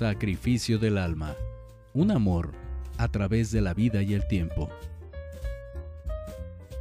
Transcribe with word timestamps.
Sacrificio 0.00 0.78
del 0.78 0.96
alma. 0.96 1.36
Un 1.92 2.10
amor 2.10 2.52
a 2.96 3.08
través 3.08 3.50
de 3.50 3.60
la 3.60 3.74
vida 3.74 4.00
y 4.00 4.14
el 4.14 4.26
tiempo. 4.26 4.70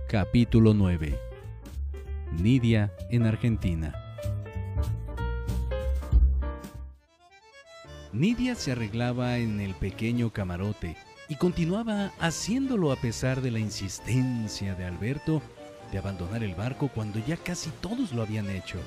Capítulo 0.07 0.73
9. 0.73 1.19
Nidia 2.41 2.93
en 3.09 3.25
Argentina. 3.25 3.93
Nidia 8.13 8.55
se 8.55 8.71
arreglaba 8.71 9.37
en 9.37 9.59
el 9.59 9.75
pequeño 9.75 10.31
camarote 10.31 10.95
y 11.27 11.35
continuaba 11.35 12.13
haciéndolo 12.21 12.93
a 12.93 12.95
pesar 12.95 13.41
de 13.41 13.51
la 13.51 13.59
insistencia 13.59 14.75
de 14.75 14.85
Alberto 14.85 15.41
de 15.91 15.97
abandonar 15.97 16.41
el 16.41 16.55
barco 16.55 16.87
cuando 16.87 17.19
ya 17.19 17.35
casi 17.35 17.69
todos 17.81 18.13
lo 18.13 18.21
habían 18.21 18.49
hecho. 18.49 18.77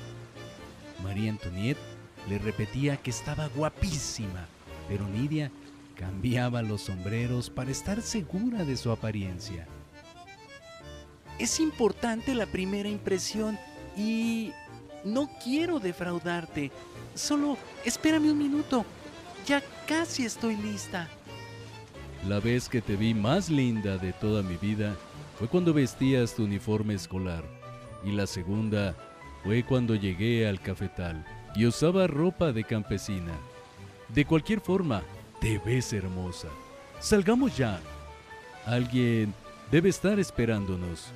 María 1.03 1.29
Antoniette 1.29 1.92
le 2.29 2.37
repetía 2.39 2.97
que 2.97 3.09
estaba 3.09 3.47
guapísima, 3.47 4.47
pero 4.87 5.07
Nidia 5.07 5.51
cambiaba 5.95 6.61
los 6.61 6.81
sombreros 6.81 7.49
para 7.49 7.71
estar 7.71 8.01
segura 8.01 8.63
de 8.63 8.77
su 8.77 8.91
apariencia. 8.91 9.67
Es 11.39 11.59
importante 11.59 12.35
la 12.35 12.45
primera 12.45 12.89
impresión 12.89 13.57
y 13.97 14.51
no 15.03 15.29
quiero 15.43 15.79
defraudarte. 15.79 16.71
Solo 17.15 17.57
espérame 17.85 18.31
un 18.31 18.37
minuto. 18.37 18.85
Ya 19.45 19.61
casi 19.87 20.25
estoy 20.25 20.55
lista. 20.55 21.09
La 22.27 22.39
vez 22.39 22.69
que 22.69 22.81
te 22.81 22.95
vi 22.95 23.13
más 23.13 23.49
linda 23.49 23.97
de 23.97 24.13
toda 24.13 24.41
mi 24.41 24.55
vida 24.55 24.95
fue 25.37 25.47
cuando 25.49 25.73
vestías 25.73 26.35
tu 26.35 26.45
uniforme 26.45 26.93
escolar. 26.93 27.43
Y 28.05 28.11
la 28.11 28.27
segunda 28.27 28.95
fue 29.43 29.63
cuando 29.63 29.95
llegué 29.95 30.47
al 30.47 30.61
cafetal 30.61 31.25
y 31.55 31.65
usaba 31.65 32.07
ropa 32.07 32.51
de 32.51 32.63
campesina. 32.63 33.33
De 34.09 34.25
cualquier 34.25 34.59
forma, 34.59 35.03
te 35.39 35.59
ves 35.59 35.93
hermosa. 35.93 36.47
Salgamos 36.99 37.57
ya. 37.57 37.79
Alguien 38.65 39.33
debe 39.71 39.89
estar 39.89 40.19
esperándonos. 40.19 41.11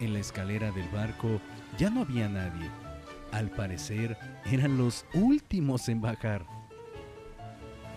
En 0.00 0.12
la 0.12 0.20
escalera 0.20 0.70
del 0.70 0.88
barco 0.88 1.40
ya 1.78 1.90
no 1.90 2.02
había 2.02 2.28
nadie. 2.28 2.70
Al 3.32 3.50
parecer 3.50 4.16
eran 4.44 4.78
los 4.78 5.04
últimos 5.14 5.88
en 5.88 6.00
bajar. 6.00 6.46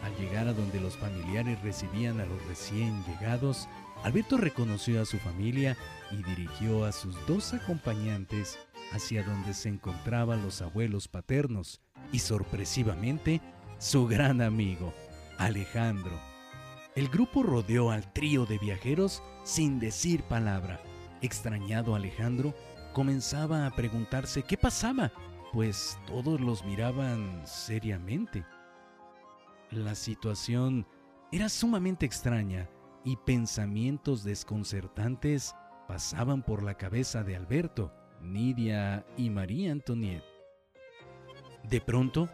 Al 0.04 0.16
llegar 0.18 0.48
a 0.48 0.54
donde 0.54 0.80
los 0.80 0.98
familiares 0.98 1.62
recibían 1.62 2.20
a 2.20 2.26
los 2.26 2.44
recién 2.48 3.04
llegados, 3.06 3.68
Alberto 4.04 4.38
reconoció 4.38 5.02
a 5.02 5.06
su 5.06 5.18
familia 5.18 5.78
y 6.12 6.24
dirigió 6.24 6.86
a 6.86 6.92
sus 6.92 7.16
dos 7.28 7.54
acompañantes 7.54 8.58
hacia 8.92 9.24
donde 9.24 9.54
se 9.54 9.70
encontraban 9.70 10.42
los 10.44 10.62
abuelos 10.62 11.08
paternos 11.08 11.82
y 12.12 12.20
sorpresivamente 12.20 13.42
su 13.78 14.08
gran 14.08 14.42
amigo, 14.42 14.94
Alejandro. 15.38 16.20
El 16.96 17.10
grupo 17.10 17.44
rodeó 17.44 17.92
al 17.92 18.12
trío 18.12 18.46
de 18.46 18.58
viajeros 18.58 19.22
sin 19.44 19.80
decir 19.80 20.24
palabra. 20.24 20.82
Extrañado 21.22 21.96
Alejandro 21.96 22.56
comenzaba 22.94 23.68
a 23.68 23.76
preguntarse 23.76 24.42
qué 24.42 24.58
pasaba, 24.58 25.12
pues 25.54 26.00
todos 26.08 26.42
los 26.42 26.66
miraban 26.66 27.44
seriamente. 27.46 28.46
La 29.70 29.94
situación 29.94 30.88
era 31.32 31.50
sumamente 31.50 32.06
extraña 32.06 32.70
y 33.04 33.16
pensamientos 33.18 34.24
desconcertantes 34.24 35.56
pasaban 35.88 36.42
por 36.42 36.64
la 36.64 36.76
cabeza 36.76 37.24
de 37.24 37.36
Alberto, 37.36 37.94
Nidia 38.28 39.06
y 39.18 39.30
María 39.30 39.72
Antoniette. 39.72 40.26
De 41.64 41.82
pronto, 41.82 42.30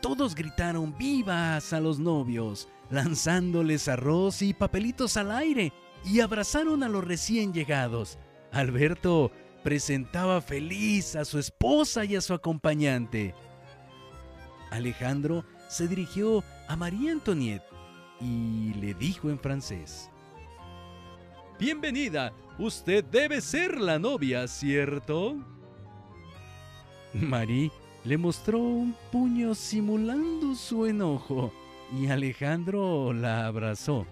todos 0.00 0.34
gritaron 0.34 0.96
vivas 0.98 1.72
a 1.72 1.80
los 1.80 1.98
novios, 1.98 2.68
lanzándoles 2.90 3.88
arroz 3.88 4.42
y 4.42 4.52
papelitos 4.52 5.16
al 5.16 5.30
aire, 5.30 5.72
y 6.04 6.20
abrazaron 6.20 6.82
a 6.82 6.88
los 6.88 7.04
recién 7.04 7.52
llegados. 7.52 8.18
Alberto 8.50 9.30
presentaba 9.62 10.40
feliz 10.40 11.16
a 11.16 11.24
su 11.24 11.38
esposa 11.38 12.04
y 12.04 12.16
a 12.16 12.20
su 12.20 12.34
acompañante. 12.34 13.34
Alejandro 14.70 15.44
se 15.68 15.86
dirigió 15.86 16.42
a 16.68 16.76
María 16.76 17.12
Antoniette 17.12 17.64
y 18.20 18.74
le 18.74 18.94
dijo 18.94 19.30
en 19.30 19.38
francés, 19.38 20.10
Bienvenida, 21.58 22.32
usted 22.58 23.04
debe 23.04 23.40
ser 23.40 23.80
la 23.80 23.98
novia, 23.98 24.48
¿cierto? 24.48 25.36
Marie 27.14 27.70
le 28.04 28.18
mostró 28.18 28.58
un 28.58 28.96
puño 29.12 29.54
simulando 29.54 30.54
su 30.54 30.86
enojo 30.86 31.52
y 31.96 32.08
Alejandro 32.08 33.12
la 33.12 33.46
abrazó. 33.46 34.06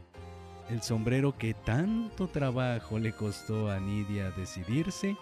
El 0.68 0.82
sombrero 0.82 1.36
que 1.36 1.54
tanto 1.54 2.28
trabajo 2.28 2.98
le 2.98 3.12
costó 3.12 3.70
a 3.70 3.80
Nidia 3.80 4.30
decidirse 4.30 5.16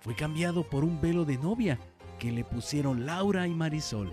fue 0.00 0.14
cambiado 0.14 0.62
por 0.62 0.84
un 0.84 1.00
velo 1.00 1.26
de 1.26 1.36
novia 1.36 1.78
que 2.18 2.32
le 2.32 2.44
pusieron 2.44 3.04
Laura 3.04 3.46
y 3.46 3.54
Marisol. 3.54 4.10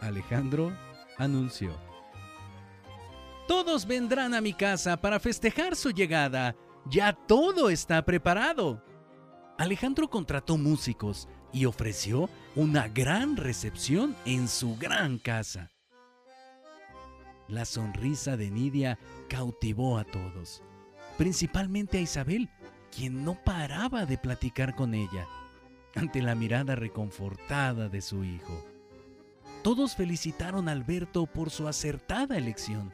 Alejandro 0.00 0.72
anunció. 1.16 1.87
Todos 3.48 3.86
vendrán 3.86 4.34
a 4.34 4.42
mi 4.42 4.52
casa 4.52 4.98
para 4.98 5.18
festejar 5.18 5.74
su 5.74 5.90
llegada. 5.90 6.54
Ya 6.84 7.14
todo 7.14 7.70
está 7.70 8.04
preparado. 8.04 8.84
Alejandro 9.56 10.10
contrató 10.10 10.58
músicos 10.58 11.28
y 11.50 11.64
ofreció 11.64 12.28
una 12.54 12.88
gran 12.88 13.38
recepción 13.38 14.14
en 14.26 14.48
su 14.48 14.76
gran 14.76 15.18
casa. 15.18 15.70
La 17.48 17.64
sonrisa 17.64 18.36
de 18.36 18.50
Nidia 18.50 18.98
cautivó 19.30 19.96
a 19.96 20.04
todos, 20.04 20.62
principalmente 21.16 21.96
a 21.96 22.02
Isabel, 22.02 22.50
quien 22.94 23.24
no 23.24 23.42
paraba 23.42 24.04
de 24.04 24.18
platicar 24.18 24.76
con 24.76 24.92
ella, 24.92 25.26
ante 25.94 26.20
la 26.20 26.34
mirada 26.34 26.76
reconfortada 26.76 27.88
de 27.88 28.02
su 28.02 28.24
hijo. 28.24 28.62
Todos 29.62 29.96
felicitaron 29.96 30.68
a 30.68 30.72
Alberto 30.72 31.24
por 31.24 31.48
su 31.48 31.66
acertada 31.66 32.36
elección 32.36 32.92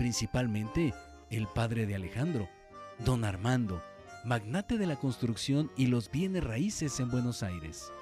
principalmente 0.00 0.94
el 1.28 1.46
padre 1.46 1.84
de 1.84 1.94
Alejandro, 1.94 2.48
don 3.04 3.22
Armando, 3.22 3.82
magnate 4.24 4.78
de 4.78 4.86
la 4.86 4.96
construcción 4.96 5.70
y 5.76 5.88
los 5.88 6.10
bienes 6.10 6.42
raíces 6.42 6.98
en 7.00 7.10
Buenos 7.10 7.42
Aires. 7.42 7.92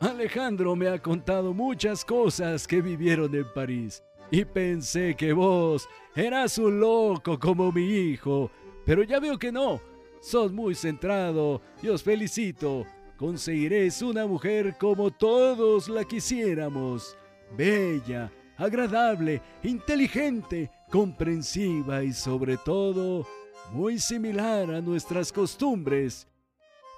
Alejandro 0.00 0.74
me 0.74 0.88
ha 0.88 0.98
contado 0.98 1.52
muchas 1.52 2.06
cosas 2.06 2.66
que 2.66 2.80
vivieron 2.80 3.34
en 3.34 3.44
París 3.52 4.02
y 4.30 4.46
pensé 4.46 5.14
que 5.14 5.34
vos 5.34 5.86
eras 6.16 6.56
un 6.56 6.80
loco 6.80 7.38
como 7.38 7.70
mi 7.70 7.84
hijo, 7.84 8.50
pero 8.86 9.02
ya 9.02 9.20
veo 9.20 9.38
que 9.38 9.52
no. 9.52 9.82
Sos 10.22 10.54
muy 10.54 10.74
centrado 10.74 11.60
y 11.82 11.88
os 11.88 12.02
felicito. 12.02 12.86
Conseguiréis 13.18 14.00
una 14.00 14.26
mujer 14.26 14.76
como 14.80 15.10
todos 15.10 15.86
la 15.90 16.04
quisiéramos, 16.04 17.14
bella, 17.54 18.32
agradable, 18.56 19.42
inteligente, 19.62 20.70
comprensiva 20.94 22.04
y 22.04 22.12
sobre 22.12 22.56
todo 22.56 23.26
muy 23.72 23.98
similar 23.98 24.70
a 24.70 24.80
nuestras 24.80 25.32
costumbres. 25.32 26.28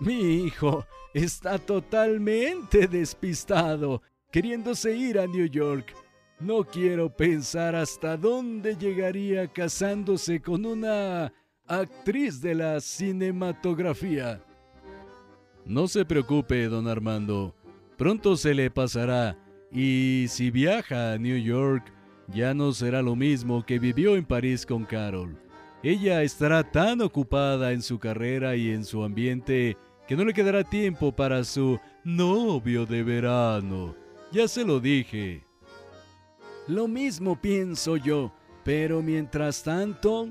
Mi 0.00 0.44
hijo 0.44 0.84
está 1.14 1.58
totalmente 1.58 2.88
despistado, 2.88 4.02
queriéndose 4.30 4.94
ir 4.94 5.18
a 5.18 5.26
New 5.26 5.46
York. 5.46 5.94
No 6.38 6.62
quiero 6.62 7.08
pensar 7.08 7.74
hasta 7.74 8.18
dónde 8.18 8.76
llegaría 8.76 9.50
casándose 9.50 10.42
con 10.42 10.66
una 10.66 11.32
actriz 11.66 12.42
de 12.42 12.54
la 12.54 12.80
cinematografía. 12.80 14.44
No 15.64 15.88
se 15.88 16.04
preocupe, 16.04 16.66
don 16.66 16.86
Armando. 16.86 17.54
Pronto 17.96 18.36
se 18.36 18.52
le 18.52 18.70
pasará. 18.70 19.38
Y 19.72 20.26
si 20.28 20.50
viaja 20.50 21.14
a 21.14 21.18
New 21.18 21.38
York, 21.38 21.95
ya 22.28 22.54
no 22.54 22.72
será 22.72 23.02
lo 23.02 23.16
mismo 23.16 23.64
que 23.64 23.78
vivió 23.78 24.16
en 24.16 24.24
París 24.24 24.66
con 24.66 24.84
Carol. 24.84 25.38
Ella 25.82 26.22
estará 26.22 26.64
tan 26.70 27.00
ocupada 27.00 27.72
en 27.72 27.82
su 27.82 27.98
carrera 27.98 28.56
y 28.56 28.70
en 28.70 28.84
su 28.84 29.04
ambiente 29.04 29.76
que 30.08 30.16
no 30.16 30.24
le 30.24 30.34
quedará 30.34 30.64
tiempo 30.64 31.14
para 31.14 31.44
su 31.44 31.78
novio 32.04 32.86
de 32.86 33.02
verano. 33.02 33.94
Ya 34.32 34.48
se 34.48 34.64
lo 34.64 34.80
dije. 34.80 35.44
Lo 36.66 36.88
mismo 36.88 37.40
pienso 37.40 37.96
yo, 37.96 38.32
pero 38.64 39.02
mientras 39.02 39.62
tanto... 39.62 40.28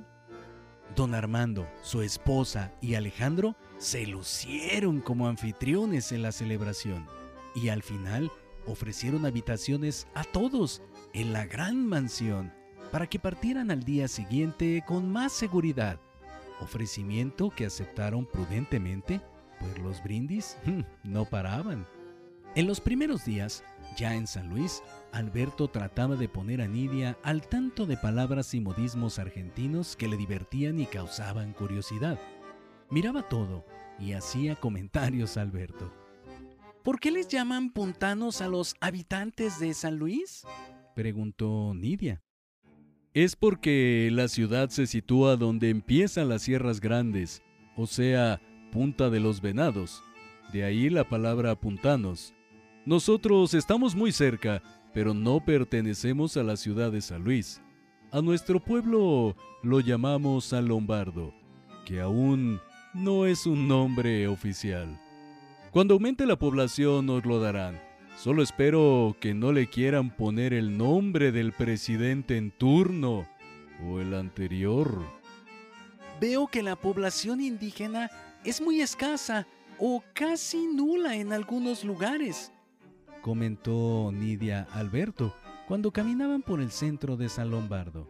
Don 0.96 1.14
Armando, 1.14 1.68
su 1.82 2.02
esposa 2.02 2.72
y 2.82 2.96
Alejandro 2.96 3.56
se 3.78 4.06
lucieron 4.06 5.02
como 5.02 5.28
anfitriones 5.28 6.12
en 6.12 6.22
la 6.22 6.32
celebración 6.32 7.06
y 7.56 7.70
al 7.70 7.82
final 7.82 8.32
ofrecieron 8.66 9.26
habitaciones 9.26 10.08
a 10.14 10.24
todos 10.24 10.82
en 11.16 11.32
la 11.32 11.46
gran 11.46 11.88
mansión 11.88 12.52
para 12.92 13.08
que 13.08 13.20
partieran 13.20 13.72
al 13.72 13.84
día 13.84 14.10
siguiente 14.10 14.84
con 14.86 15.10
más 15.10 15.32
seguridad, 15.32 15.98
ofrecimiento 16.60 17.50
que 17.50 17.66
aceptaron 17.66 18.26
prudentemente, 18.26 19.22
pues 19.60 19.80
los 19.80 20.04
brindis 20.04 20.58
no 21.06 21.24
paraban. 21.24 21.88
En 22.54 22.68
los 22.68 22.82
primeros 22.82 23.24
días, 23.26 23.64
Ya 23.98 24.16
en 24.16 24.28
San 24.28 24.50
Luis, 24.50 24.84
Alberto 25.14 25.70
trataba 25.70 26.18
de 26.18 26.28
poner 26.28 26.62
a 26.62 26.68
Nidia 26.68 27.18
al 27.24 27.48
tanto 27.48 27.86
de 27.86 27.96
palabras 27.96 28.54
y 28.54 28.60
modismos 28.60 29.18
argentinos 29.20 29.96
que 29.96 30.10
le 30.10 30.18
divertían 30.18 30.80
y 30.82 30.86
causaban 30.86 31.54
curiosidad. 31.54 32.20
Miraba 32.90 33.30
todo 33.30 33.66
y 34.00 34.14
hacía 34.14 34.58
comentarios 34.58 35.38
a 35.38 35.44
Alberto. 35.44 35.94
¿Por 36.84 37.00
qué 37.00 37.10
les 37.10 37.30
llaman 37.30 37.72
puntanos 37.72 38.42
a 38.42 38.48
los 38.48 38.76
habitantes 38.82 39.60
de 39.60 39.74
San 39.74 39.98
Luis? 39.98 40.46
Preguntó 40.96 41.74
Nidia. 41.76 42.24
Es 43.14 43.36
porque 43.36 44.10
la 44.12 44.28
ciudad 44.28 44.70
se 44.70 44.88
sitúa 44.88 45.36
donde 45.36 45.70
empiezan 45.70 46.30
las 46.30 46.42
sierras 46.42 46.82
grandes, 46.82 47.44
o 47.78 47.86
sea, 47.86 48.42
Punta 48.72 49.10
de 49.10 49.20
los 49.20 49.40
Venados. 49.40 50.04
De 50.52 50.64
ahí 50.64 50.90
la 50.90 51.08
palabra 51.08 51.56
puntanos. 51.56 52.34
Nosotros 52.86 53.54
estamos 53.54 53.96
muy 53.96 54.12
cerca, 54.12 54.62
pero 54.94 55.14
no 55.14 55.40
pertenecemos 55.44 56.36
a 56.36 56.44
la 56.44 56.58
ciudad 56.58 56.92
de 56.92 57.02
San 57.02 57.24
Luis. 57.24 57.62
A 58.12 58.22
nuestro 58.22 58.60
pueblo 58.60 59.36
lo 59.64 59.80
llamamos 59.80 60.46
San 60.46 60.68
Lombardo, 60.68 61.34
que 61.86 62.02
aún 62.02 62.60
no 62.94 63.26
es 63.26 63.46
un 63.46 63.68
nombre 63.68 64.28
oficial. 64.28 65.00
Cuando 65.72 65.94
aumente 65.94 66.26
la 66.26 66.38
población 66.38 67.06
nos 67.06 67.26
lo 67.26 67.40
darán. 67.40 67.85
Solo 68.16 68.42
espero 68.42 69.18
que 69.20 69.34
no 69.34 69.52
le 69.52 69.68
quieran 69.68 70.10
poner 70.10 70.54
el 70.54 70.78
nombre 70.78 71.34
del 71.34 71.52
presidente 71.52 72.38
en 72.38 72.52
turno 72.52 73.28
o 73.86 74.00
el 74.00 74.14
anterior. 74.14 75.04
Veo 76.22 76.48
que 76.48 76.64
la 76.64 76.78
población 76.78 77.42
indígena 77.42 78.10
es 78.46 78.62
muy 78.62 78.80
escasa 78.80 79.46
o 79.78 80.02
casi 80.14 80.66
nula 80.66 81.18
en 81.18 81.34
algunos 81.34 81.84
lugares, 81.84 82.54
comentó 83.22 84.12
Nidia 84.14 84.66
Alberto 84.72 85.36
cuando 85.68 85.92
caminaban 85.92 86.42
por 86.42 86.62
el 86.62 86.72
centro 86.72 87.18
de 87.18 87.28
San 87.28 87.52
Lombardo. 87.52 88.08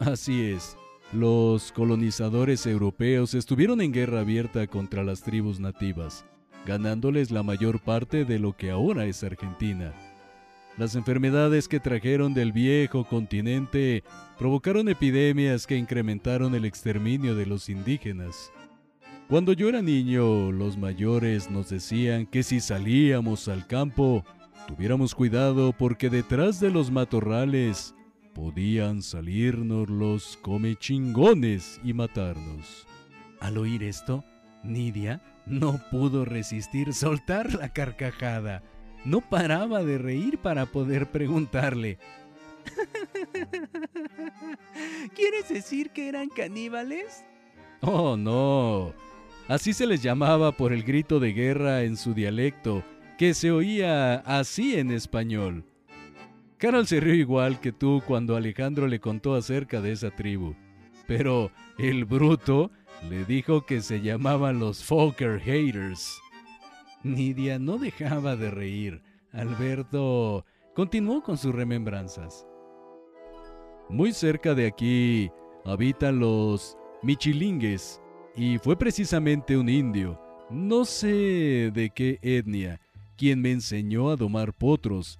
Así 0.00 0.42
es, 0.50 0.76
los 1.14 1.72
colonizadores 1.72 2.66
europeos 2.66 3.32
estuvieron 3.32 3.80
en 3.80 3.92
guerra 3.92 4.20
abierta 4.20 4.66
contra 4.66 5.02
las 5.02 5.22
tribus 5.22 5.58
nativas 5.58 6.26
ganándoles 6.66 7.30
la 7.30 7.42
mayor 7.42 7.80
parte 7.80 8.24
de 8.24 8.38
lo 8.38 8.56
que 8.56 8.70
ahora 8.70 9.06
es 9.06 9.22
Argentina. 9.24 9.92
Las 10.76 10.94
enfermedades 10.94 11.66
que 11.66 11.80
trajeron 11.80 12.34
del 12.34 12.52
viejo 12.52 13.04
continente 13.04 14.04
provocaron 14.38 14.88
epidemias 14.88 15.66
que 15.66 15.76
incrementaron 15.76 16.54
el 16.54 16.64
exterminio 16.64 17.34
de 17.34 17.46
los 17.46 17.68
indígenas. 17.68 18.52
Cuando 19.28 19.52
yo 19.52 19.68
era 19.68 19.82
niño, 19.82 20.52
los 20.52 20.78
mayores 20.78 21.50
nos 21.50 21.68
decían 21.68 22.26
que 22.26 22.42
si 22.42 22.60
salíamos 22.60 23.48
al 23.48 23.66
campo, 23.66 24.24
tuviéramos 24.68 25.14
cuidado 25.14 25.72
porque 25.76 26.10
detrás 26.10 26.60
de 26.60 26.70
los 26.70 26.90
matorrales 26.92 27.94
podían 28.32 29.02
salirnos 29.02 29.90
los 29.90 30.36
comechingones 30.42 31.80
y 31.82 31.92
matarnos. 31.92 32.86
Al 33.40 33.58
oír 33.58 33.82
esto, 33.82 34.24
Nidia 34.62 35.20
no 35.48 35.80
pudo 35.90 36.24
resistir 36.24 36.94
soltar 36.94 37.54
la 37.54 37.72
carcajada. 37.72 38.62
No 39.04 39.20
paraba 39.20 39.82
de 39.82 39.98
reír 39.98 40.38
para 40.38 40.66
poder 40.66 41.10
preguntarle. 41.10 41.98
¿Quieres 45.14 45.48
decir 45.48 45.90
que 45.90 46.08
eran 46.08 46.28
caníbales? 46.28 47.24
Oh, 47.80 48.16
no. 48.16 48.92
Así 49.46 49.72
se 49.72 49.86
les 49.86 50.02
llamaba 50.02 50.52
por 50.52 50.72
el 50.72 50.82
grito 50.82 51.20
de 51.20 51.32
guerra 51.32 51.82
en 51.82 51.96
su 51.96 52.12
dialecto, 52.12 52.82
que 53.16 53.34
se 53.34 53.50
oía 53.50 54.16
así 54.16 54.78
en 54.78 54.90
español. 54.90 55.64
Carol 56.58 56.86
se 56.86 57.00
rió 57.00 57.14
igual 57.14 57.60
que 57.60 57.72
tú 57.72 58.02
cuando 58.06 58.36
Alejandro 58.36 58.88
le 58.88 59.00
contó 59.00 59.34
acerca 59.34 59.80
de 59.80 59.92
esa 59.92 60.10
tribu. 60.10 60.54
Pero 61.06 61.50
el 61.78 62.04
bruto 62.04 62.70
le 63.06 63.24
dijo 63.24 63.64
que 63.64 63.80
se 63.80 64.00
llamaban 64.00 64.58
los 64.58 64.84
Fokker 64.84 65.40
Haters. 65.40 66.20
Nidia 67.02 67.58
no 67.58 67.78
dejaba 67.78 68.36
de 68.36 68.50
reír. 68.50 69.02
Alberto 69.32 70.44
continuó 70.74 71.22
con 71.22 71.38
sus 71.38 71.54
remembranzas. 71.54 72.46
Muy 73.88 74.12
cerca 74.12 74.54
de 74.54 74.66
aquí 74.66 75.30
habitan 75.64 76.18
los 76.18 76.76
Michilingues 77.02 78.00
y 78.36 78.58
fue 78.58 78.76
precisamente 78.76 79.56
un 79.56 79.68
indio, 79.68 80.20
no 80.50 80.84
sé 80.84 81.70
de 81.72 81.90
qué 81.94 82.18
etnia, 82.22 82.80
quien 83.16 83.40
me 83.40 83.52
enseñó 83.52 84.10
a 84.10 84.16
domar 84.16 84.52
potros. 84.52 85.18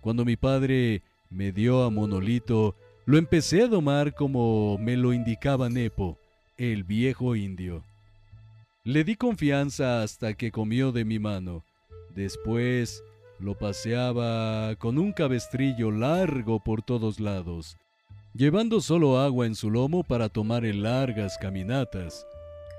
Cuando 0.00 0.24
mi 0.24 0.36
padre 0.36 1.02
me 1.28 1.52
dio 1.52 1.82
a 1.82 1.90
Monolito, 1.90 2.76
lo 3.04 3.18
empecé 3.18 3.62
a 3.62 3.68
domar 3.68 4.14
como 4.14 4.78
me 4.78 4.96
lo 4.96 5.12
indicaba 5.12 5.68
Nepo 5.68 6.18
el 6.58 6.84
viejo 6.84 7.36
indio. 7.36 7.84
Le 8.84 9.04
di 9.04 9.16
confianza 9.16 10.02
hasta 10.02 10.34
que 10.34 10.50
comió 10.50 10.92
de 10.92 11.04
mi 11.04 11.18
mano. 11.18 11.64
Después 12.14 13.02
lo 13.38 13.58
paseaba 13.58 14.74
con 14.76 14.98
un 14.98 15.12
cabestrillo 15.12 15.90
largo 15.90 16.60
por 16.60 16.82
todos 16.82 17.20
lados, 17.20 17.76
llevando 18.34 18.80
solo 18.80 19.18
agua 19.18 19.46
en 19.46 19.54
su 19.54 19.70
lomo 19.70 20.02
para 20.02 20.28
tomar 20.28 20.64
en 20.64 20.82
largas 20.82 21.36
caminatas. 21.38 22.26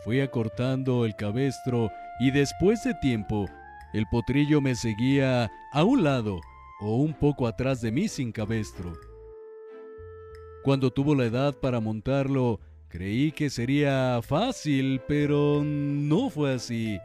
Fui 0.03 0.21
acortando 0.21 1.05
el 1.05 1.15
cabestro 1.15 1.91
y 2.19 2.31
después 2.31 2.83
de 2.83 2.95
tiempo, 2.95 3.47
el 3.93 4.05
potrillo 4.07 4.59
me 4.59 4.75
seguía 4.75 5.51
a 5.71 5.83
un 5.83 6.03
lado 6.03 6.41
o 6.79 6.95
un 6.97 7.13
poco 7.13 7.45
atrás 7.47 7.81
de 7.81 7.91
mí 7.91 8.07
sin 8.07 8.31
cabestro. 8.31 8.93
Cuando 10.63 10.91
tuvo 10.91 11.13
la 11.15 11.25
edad 11.25 11.55
para 11.55 11.79
montarlo, 11.79 12.59
Creí 12.89 13.33
que 13.33 13.49
sería 13.49 14.21
fácil, 14.21 15.01
pero 15.07 15.61
no 15.63 16.29
fue 16.29 16.53
así. 16.53 16.97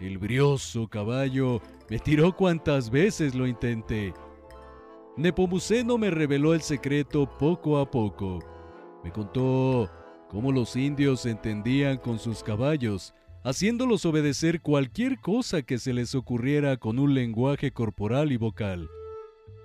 El 0.00 0.18
brioso 0.18 0.88
caballo 0.88 1.60
me 1.88 1.98
tiró 1.98 2.34
cuantas 2.34 2.90
veces 2.90 3.34
lo 3.34 3.46
intenté. 3.46 4.12
Nepomuceno 5.16 5.98
me 5.98 6.10
reveló 6.10 6.52
el 6.52 6.62
secreto 6.62 7.28
poco 7.38 7.78
a 7.78 7.88
poco. 7.88 8.40
Me 9.04 9.12
contó 9.12 9.88
cómo 10.28 10.50
los 10.50 10.74
indios 10.74 11.26
entendían 11.26 11.98
con 11.98 12.18
sus 12.18 12.42
caballos, 12.42 13.14
haciéndolos 13.44 14.04
obedecer 14.06 14.60
cualquier 14.60 15.20
cosa 15.20 15.62
que 15.62 15.78
se 15.78 15.92
les 15.92 16.14
ocurriera 16.14 16.76
con 16.76 16.98
un 16.98 17.14
lenguaje 17.14 17.70
corporal 17.70 18.32
y 18.32 18.36
vocal, 18.36 18.88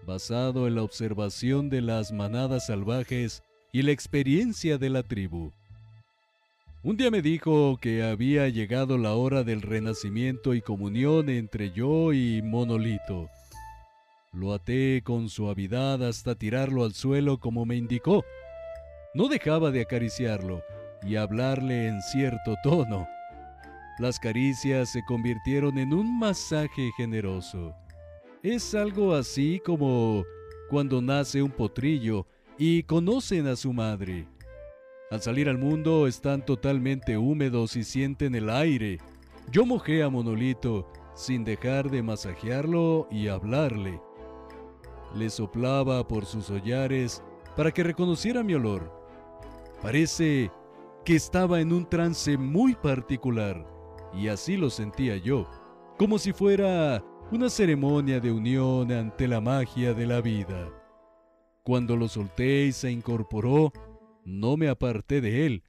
basado 0.05 0.67
en 0.67 0.75
la 0.75 0.83
observación 0.83 1.69
de 1.69 1.81
las 1.81 2.11
manadas 2.11 2.67
salvajes 2.67 3.43
y 3.75 3.81
la 3.81 3.91
experiencia 3.91 4.77
de 4.77 4.89
la 4.89 5.03
tribu. 5.03 5.51
Un 6.81 6.95
día 6.95 7.11
me 7.11 7.21
dijo 7.21 7.77
que 7.81 8.03
había 8.03 8.47
llegado 8.47 8.97
la 8.97 9.15
hora 9.15 9.43
del 9.43 9.61
renacimiento 9.61 10.53
y 10.53 10.61
comunión 10.61 11.27
entre 11.27 11.71
yo 11.71 12.13
y 12.13 12.41
Monolito. 12.41 13.29
Lo 14.31 14.53
até 14.53 15.01
con 15.03 15.27
suavidad 15.27 16.07
hasta 16.07 16.35
tirarlo 16.35 16.85
al 16.85 16.93
suelo 16.93 17.37
como 17.37 17.65
me 17.65 17.75
indicó. 17.75 18.23
No 19.13 19.27
dejaba 19.27 19.71
de 19.71 19.81
acariciarlo 19.81 20.63
y 21.05 21.17
hablarle 21.17 21.89
en 21.89 22.01
cierto 22.01 22.55
tono. 22.63 23.09
Las 23.99 24.21
caricias 24.21 24.89
se 24.89 25.03
convirtieron 25.03 25.77
en 25.79 25.93
un 25.93 26.17
masaje 26.17 26.91
generoso. 26.95 27.75
Es 28.41 28.73
algo 28.73 29.13
así 29.13 29.61
como 29.65 30.23
cuando 30.69 31.01
nace 31.01 31.41
un 31.41 31.51
potrillo 31.51 32.25
y 32.57 32.83
conocen 32.83 33.47
a 33.47 33.55
su 33.55 33.73
madre. 33.73 34.27
Al 35.11 35.21
salir 35.21 35.49
al 35.49 35.57
mundo 35.57 36.07
están 36.07 36.45
totalmente 36.45 37.17
húmedos 37.17 37.75
y 37.75 37.83
sienten 37.83 38.35
el 38.35 38.49
aire. 38.49 38.99
Yo 39.51 39.65
mojé 39.65 40.03
a 40.03 40.09
Monolito 40.09 40.87
sin 41.13 41.43
dejar 41.43 41.89
de 41.89 42.01
masajearlo 42.01 43.07
y 43.11 43.27
hablarle. 43.27 44.01
Le 45.15 45.29
soplaba 45.29 46.07
por 46.07 46.25
sus 46.25 46.49
hollares 46.49 47.23
para 47.55 47.71
que 47.71 47.83
reconociera 47.83 48.43
mi 48.43 48.53
olor. 48.53 48.91
Parece 49.81 50.51
que 51.05 51.15
estaba 51.15 51.61
en 51.61 51.71
un 51.71 51.87
trance 51.87 52.37
muy 52.37 52.73
particular, 52.75 53.65
y 54.13 54.27
así 54.27 54.57
lo 54.57 54.69
sentía 54.69 55.17
yo, 55.17 55.47
como 55.97 56.17
si 56.17 56.33
fuera 56.33 57.03
una 57.31 57.49
ceremonia 57.49 58.19
de 58.19 58.31
unión 58.31 58.91
ante 58.91 59.27
la 59.27 59.39
magia 59.39 59.93
de 59.93 60.07
la 60.07 60.21
vida. 60.21 60.69
Cuando 61.65 61.97
lo 61.97 62.07
solté 62.07 62.67
y 62.67 62.73
se 62.73 62.91
incorporó, 62.91 63.73
no 64.23 64.55
me 64.55 64.69
aparté 64.69 65.19
de 65.19 65.47
él. 65.47 65.63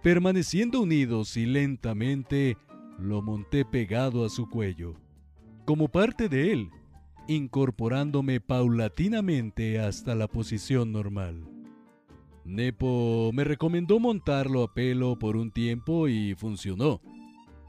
Permaneciendo 0.00 0.80
unidos 0.80 1.36
y 1.36 1.44
lentamente, 1.44 2.56
lo 3.00 3.20
monté 3.20 3.64
pegado 3.64 4.24
a 4.24 4.28
su 4.28 4.48
cuello, 4.48 4.94
como 5.64 5.88
parte 5.88 6.28
de 6.28 6.52
él, 6.52 6.70
incorporándome 7.26 8.40
paulatinamente 8.40 9.80
hasta 9.80 10.14
la 10.14 10.28
posición 10.28 10.92
normal. 10.92 11.44
Nepo 12.44 13.32
me 13.34 13.42
recomendó 13.42 13.98
montarlo 13.98 14.62
a 14.62 14.72
pelo 14.72 15.18
por 15.18 15.36
un 15.36 15.50
tiempo 15.50 16.06
y 16.06 16.36
funcionó. 16.36 17.00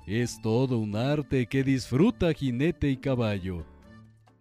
Es 0.06 0.40
todo 0.40 0.78
un 0.78 0.96
arte 0.96 1.48
que 1.48 1.64
disfruta 1.64 2.32
jinete 2.32 2.92
y 2.92 2.98
caballo 2.98 3.66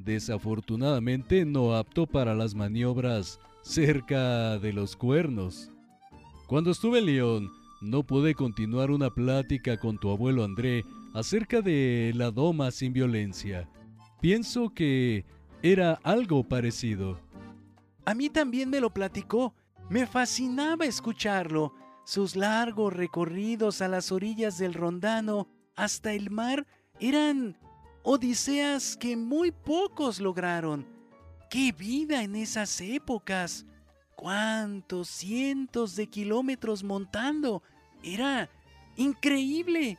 desafortunadamente 0.04 1.44
no 1.44 1.74
apto 1.74 2.06
para 2.06 2.34
las 2.34 2.54
maniobras 2.54 3.40
cerca 3.62 4.58
de 4.58 4.72
los 4.72 4.96
cuernos. 4.96 5.70
Cuando 6.46 6.70
estuve 6.70 6.98
en 6.98 7.06
León, 7.06 7.52
no 7.80 8.02
pude 8.02 8.34
continuar 8.34 8.90
una 8.90 9.10
plática 9.10 9.78
con 9.78 9.98
tu 9.98 10.10
abuelo 10.10 10.44
André 10.44 10.84
acerca 11.14 11.60
de 11.62 12.12
la 12.14 12.30
doma 12.30 12.70
sin 12.70 12.92
violencia. 12.92 13.68
Pienso 14.20 14.70
que 14.70 15.24
era 15.62 16.00
algo 16.02 16.44
parecido. 16.44 17.18
A 18.04 18.14
mí 18.14 18.28
también 18.28 18.68
me 18.70 18.80
lo 18.80 18.90
platicó. 18.90 19.54
Me 19.88 20.06
fascinaba 20.06 20.84
escucharlo. 20.84 21.72
Sus 22.04 22.36
largos 22.36 22.92
recorridos 22.92 23.80
a 23.80 23.88
las 23.88 24.12
orillas 24.12 24.58
del 24.58 24.74
Rondano 24.74 25.48
hasta 25.74 26.12
el 26.12 26.30
mar 26.30 26.66
eran 27.00 27.56
odiseas 28.04 28.96
que 28.96 29.16
muy 29.16 29.50
pocos 29.50 30.20
lograron. 30.20 30.86
¡Qué 31.50 31.72
vida 31.72 32.22
en 32.22 32.36
esas 32.36 32.80
épocas! 32.80 33.66
¡Cuántos 34.14 35.08
cientos 35.08 35.96
de 35.96 36.06
kilómetros 36.06 36.84
montando! 36.84 37.62
Era 38.02 38.48
increíble. 38.96 39.98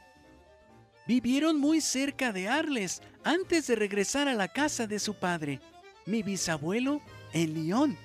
Vivieron 1.07 1.59
muy 1.59 1.81
cerca 1.81 2.31
de 2.31 2.47
Arles 2.47 3.01
antes 3.23 3.67
de 3.67 3.75
regresar 3.75 4.27
a 4.27 4.33
la 4.33 4.47
casa 4.47 4.87
de 4.87 4.99
su 4.99 5.15
padre, 5.15 5.59
mi 6.05 6.23
bisabuelo 6.23 7.01
en 7.33 7.53
Lyon. 7.53 7.97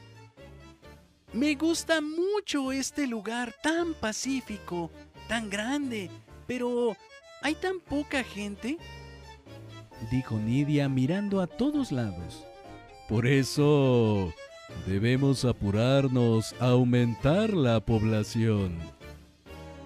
Me 1.33 1.55
gusta 1.55 2.01
mucho 2.01 2.73
este 2.73 3.07
lugar 3.07 3.55
tan 3.63 3.95
pacífico, 3.95 4.91
tan 5.29 5.49
grande, 5.49 6.11
pero 6.47 6.97
¿hay 7.43 7.55
tan 7.55 7.81
poca 7.81 8.25
gente? 8.25 8.79
Dijo 10.11 10.39
Nidia 10.39 10.89
mirando 10.89 11.41
a 11.41 11.47
todos 11.47 11.93
lados. 11.93 12.45
Por 13.09 13.27
eso 13.27 14.33
debemos 14.87 15.45
apurarnos 15.45 16.55
a 16.61 16.69
aumentar 16.69 17.53
la 17.53 17.81
población. 17.81 18.79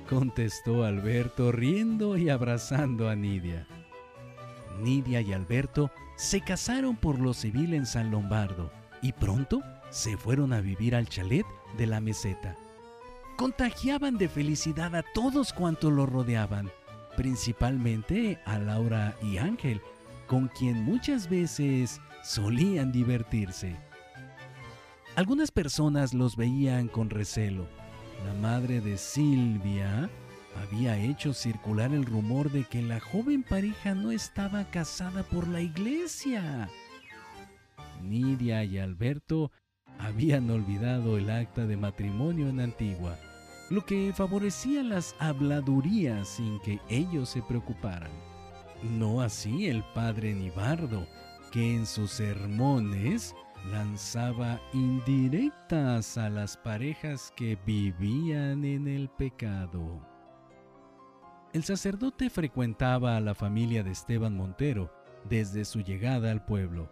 Contestó 0.08 0.84
Alberto 0.84 1.50
riendo 1.50 2.16
y 2.16 2.28
abrazando 2.28 3.08
a 3.08 3.16
Nidia. 3.16 3.66
Nidia 4.80 5.20
y 5.20 5.32
Alberto 5.32 5.90
se 6.16 6.40
casaron 6.40 6.96
por 6.96 7.18
lo 7.18 7.34
civil 7.34 7.74
en 7.74 7.86
San 7.86 8.10
Lombardo 8.10 8.70
y 9.02 9.12
pronto 9.12 9.62
se 9.90 10.16
fueron 10.16 10.52
a 10.52 10.60
vivir 10.60 10.94
al 10.94 11.08
chalet 11.08 11.46
de 11.76 11.86
la 11.86 12.00
meseta. 12.00 12.56
Contagiaban 13.36 14.16
de 14.16 14.28
felicidad 14.28 14.94
a 14.94 15.02
todos 15.14 15.52
cuantos 15.52 15.92
lo 15.92 16.06
rodeaban, 16.06 16.70
principalmente 17.16 18.38
a 18.44 18.58
Laura 18.58 19.16
y 19.22 19.38
Ángel, 19.38 19.80
con 20.26 20.48
quien 20.48 20.82
muchas 20.82 21.28
veces 21.28 22.00
solían 22.22 22.92
divertirse. 22.92 23.76
Algunas 25.16 25.50
personas 25.50 26.12
los 26.12 26.36
veían 26.36 26.88
con 26.88 27.10
recelo. 27.10 27.68
La 28.26 28.34
madre 28.34 28.80
de 28.80 28.96
Silvia 28.96 30.10
había 30.62 30.96
hecho 30.98 31.32
circular 31.34 31.92
el 31.92 32.04
rumor 32.04 32.50
de 32.50 32.64
que 32.64 32.82
la 32.82 33.00
joven 33.00 33.42
pareja 33.42 33.94
no 33.94 34.10
estaba 34.10 34.64
casada 34.70 35.22
por 35.22 35.46
la 35.46 35.60
iglesia. 35.60 36.68
Nidia 38.02 38.64
y 38.64 38.78
Alberto 38.78 39.50
habían 39.98 40.50
olvidado 40.50 41.16
el 41.16 41.30
acta 41.30 41.66
de 41.66 41.76
matrimonio 41.76 42.48
en 42.48 42.60
Antigua, 42.60 43.18
lo 43.70 43.84
que 43.84 44.12
favorecía 44.14 44.82
las 44.82 45.14
habladurías 45.18 46.28
sin 46.28 46.60
que 46.60 46.80
ellos 46.88 47.28
se 47.28 47.42
preocuparan. 47.42 48.10
No 48.84 49.20
así 49.20 49.66
el 49.66 49.82
padre 49.94 50.34
Nibardo, 50.34 51.06
que 51.50 51.74
en 51.74 51.86
sus 51.86 52.10
sermones 52.12 53.34
lanzaba 53.70 54.60
indirectas 54.72 56.18
a 56.18 56.28
las 56.28 56.56
parejas 56.56 57.32
que 57.36 57.58
vivían 57.66 58.64
en 58.64 58.86
el 58.86 59.08
pecado. 59.08 60.00
El 61.52 61.64
sacerdote 61.64 62.30
frecuentaba 62.30 63.16
a 63.16 63.20
la 63.20 63.34
familia 63.34 63.82
de 63.82 63.92
Esteban 63.92 64.36
Montero 64.36 64.92
desde 65.28 65.64
su 65.64 65.80
llegada 65.80 66.30
al 66.30 66.44
pueblo 66.44 66.90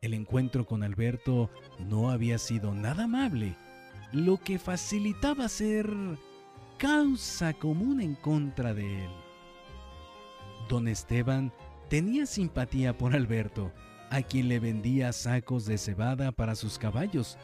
el 0.00 0.14
encuentro 0.14 0.64
con 0.64 0.82
Alberto 0.82 1.50
no 1.78 2.10
había 2.10 2.38
sido 2.38 2.74
nada 2.74 3.04
amable, 3.04 3.54
lo 4.12 4.38
que 4.38 4.58
facilitaba 4.58 5.46
ser 5.48 5.90
causa 6.78 7.52
común 7.52 8.00
en 8.00 8.14
contra 8.14 8.72
de 8.72 9.04
él. 9.04 9.10
Don 10.70 10.86
Esteban 10.86 11.52
tenía 11.88 12.26
simpatía 12.26 12.96
por 12.96 13.16
Alberto, 13.16 13.72
a 14.08 14.22
quien 14.22 14.48
le 14.48 14.60
vendía 14.60 15.12
sacos 15.12 15.66
de 15.66 15.76
cebada 15.76 16.30
para 16.30 16.54
sus 16.54 16.78
caballos, 16.78 17.36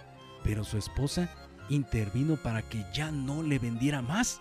pero 0.45 0.62
su 0.62 0.78
esposa 0.78 1.28
intervino 1.68 2.37
para 2.37 2.62
que 2.62 2.85
ya 2.95 3.11
no 3.11 3.42
le 3.42 3.59
vendiera 3.59 4.00
más, 4.00 4.40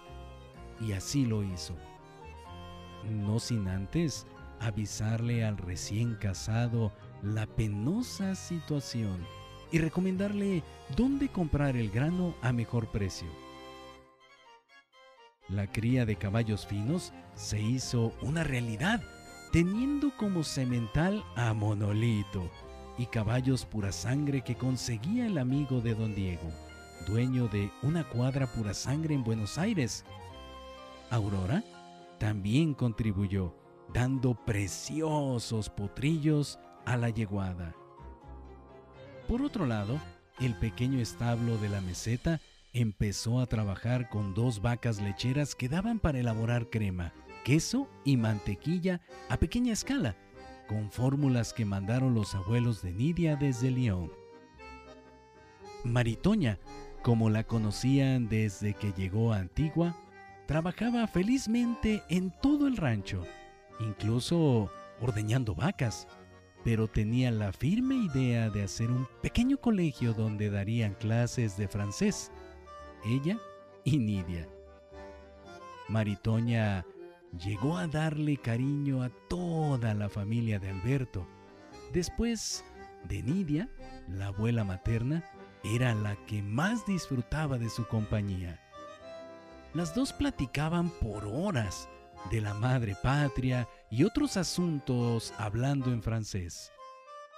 y 0.79 0.91
así 0.91 1.25
lo 1.25 1.41
hizo. 1.41 1.75
No 3.09 3.39
sin 3.39 3.67
antes 3.67 4.27
avisarle 4.59 5.43
al 5.43 5.57
recién 5.57 6.13
casado 6.13 6.93
la 7.23 7.47
penosa 7.47 8.35
situación 8.35 9.25
y 9.71 9.79
recomendarle 9.79 10.61
dónde 10.95 11.29
comprar 11.29 11.75
el 11.75 11.89
grano 11.89 12.35
a 12.43 12.53
mejor 12.53 12.91
precio. 12.91 13.44
La 15.47 15.67
cría 15.67 16.05
de 16.05 16.15
caballos 16.15 16.65
finos 16.65 17.13
se 17.35 17.61
hizo 17.61 18.13
una 18.21 18.43
realidad, 18.43 19.01
teniendo 19.51 20.11
como 20.17 20.43
semental 20.43 21.23
a 21.35 21.53
Monolito 21.53 22.49
y 22.97 23.05
caballos 23.05 23.65
pura 23.65 23.91
sangre 23.91 24.41
que 24.41 24.55
conseguía 24.55 25.27
el 25.27 25.37
amigo 25.37 25.81
de 25.81 25.93
don 25.93 26.15
Diego, 26.15 26.49
dueño 27.07 27.47
de 27.47 27.71
una 27.83 28.07
cuadra 28.09 28.47
pura 28.47 28.73
sangre 28.73 29.13
en 29.13 29.23
Buenos 29.23 29.57
Aires. 29.57 30.03
Aurora 31.11 31.63
también 32.17 32.73
contribuyó, 32.73 33.55
dando 33.93 34.33
preciosos 34.33 35.69
potrillos 35.69 36.57
a 36.85 36.97
la 36.97 37.09
yeguada. 37.09 37.75
Por 39.27 39.43
otro 39.43 39.67
lado, 39.67 39.99
el 40.39 40.55
pequeño 40.55 40.99
establo 40.99 41.57
de 41.57 41.69
la 41.69 41.81
meseta 41.81 42.41
empezó 42.75 43.39
a 43.39 43.45
trabajar 43.45 44.09
con 44.09 44.33
dos 44.33 44.61
vacas 44.61 45.01
lecheras 45.01 45.55
que 45.55 45.69
daban 45.69 45.97
para 45.97 46.19
elaborar 46.19 46.69
crema, 46.69 47.13
queso 47.45 47.89
y 48.03 48.17
mantequilla 48.17 48.99
a 49.29 49.37
pequeña 49.37 49.71
escala, 49.71 50.17
con 50.67 50.91
fórmulas 50.91 51.53
que 51.53 51.63
mandaron 51.63 52.13
los 52.13 52.35
abuelos 52.35 52.81
de 52.81 52.91
Nidia 52.91 53.37
desde 53.37 53.71
Lyon. 53.71 54.11
Maritoña, 55.85 56.59
como 57.01 57.29
la 57.29 57.45
conocían 57.45 58.27
desde 58.27 58.73
que 58.73 58.91
llegó 58.91 59.31
a 59.31 59.37
Antigua, 59.37 59.95
trabajaba 60.45 61.07
felizmente 61.07 62.03
en 62.09 62.31
todo 62.41 62.67
el 62.67 62.75
rancho, 62.75 63.23
incluso 63.79 64.69
ordeñando 64.99 65.55
vacas 65.55 66.07
pero 66.65 66.87
tenía 66.87 67.29
la 67.29 67.53
firme 67.53 67.93
idea 67.93 68.49
de 68.49 68.63
hacer 68.63 68.89
un 68.89 69.07
pequeño 69.21 69.61
colegio 69.61 70.13
donde 70.13 70.49
darían 70.49 70.95
clases 70.95 71.57
de 71.57 71.67
francés, 71.67 72.31
ella 73.05 73.37
y 73.83 73.97
Nidia. 73.97 74.49
Maritoña 75.87 76.85
llegó 77.43 77.77
a 77.77 77.87
darle 77.87 78.37
cariño 78.37 79.03
a 79.03 79.09
toda 79.29 79.93
la 79.93 80.09
familia 80.09 80.59
de 80.59 80.69
Alberto. 80.69 81.27
Después 81.93 82.65
de 83.07 83.21
Nidia, 83.21 83.69
la 84.09 84.27
abuela 84.27 84.63
materna 84.63 85.23
era 85.63 85.93
la 85.93 86.15
que 86.25 86.41
más 86.41 86.85
disfrutaba 86.85 87.57
de 87.57 87.69
su 87.69 87.87
compañía. 87.87 88.59
Las 89.73 89.93
dos 89.93 90.13
platicaban 90.13 90.89
por 90.89 91.25
horas 91.25 91.89
de 92.31 92.41
la 92.41 92.53
madre 92.53 92.95
patria 93.03 93.67
y 93.91 94.03
otros 94.03 94.37
asuntos 94.37 95.33
hablando 95.37 95.91
en 95.91 96.01
francés. 96.01 96.71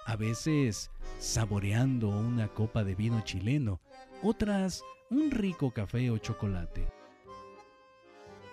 A 0.06 0.16
veces 0.16 0.90
saboreando 1.18 2.08
una 2.08 2.48
copa 2.48 2.84
de 2.84 2.94
vino 2.94 3.20
chileno, 3.22 3.80
otras 4.22 4.82
un 5.10 5.30
rico 5.30 5.70
café 5.70 6.10
o 6.10 6.18
chocolate. 6.18 6.86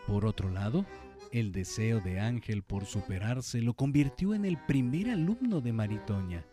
Por 0.07 0.25
otro 0.25 0.50
lado, 0.50 0.85
el 1.31 1.51
deseo 1.51 2.00
de 2.00 2.19
Ángel 2.19 2.63
por 2.63 2.85
superarse 2.85 3.62
lo 3.62 3.74
convirtió 3.74 4.33
en 4.33 4.45
el 4.45 4.57
primer 4.65 5.09
alumno 5.09 5.62
de 5.62 5.74
Maritoña. 5.74 6.45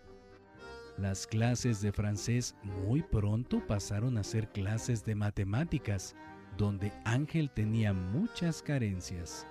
Las 0.98 1.26
clases 1.26 1.80
de 1.80 1.92
francés 1.92 2.54
muy 2.62 3.02
pronto 3.02 3.66
pasaron 3.66 4.18
a 4.18 4.24
ser 4.24 4.48
clases 4.50 5.04
de 5.04 5.14
matemáticas, 5.14 6.14
donde 6.56 6.92
Ángel 7.04 7.50
tenía 7.50 7.92
muchas 7.92 8.62
carencias 8.62 9.46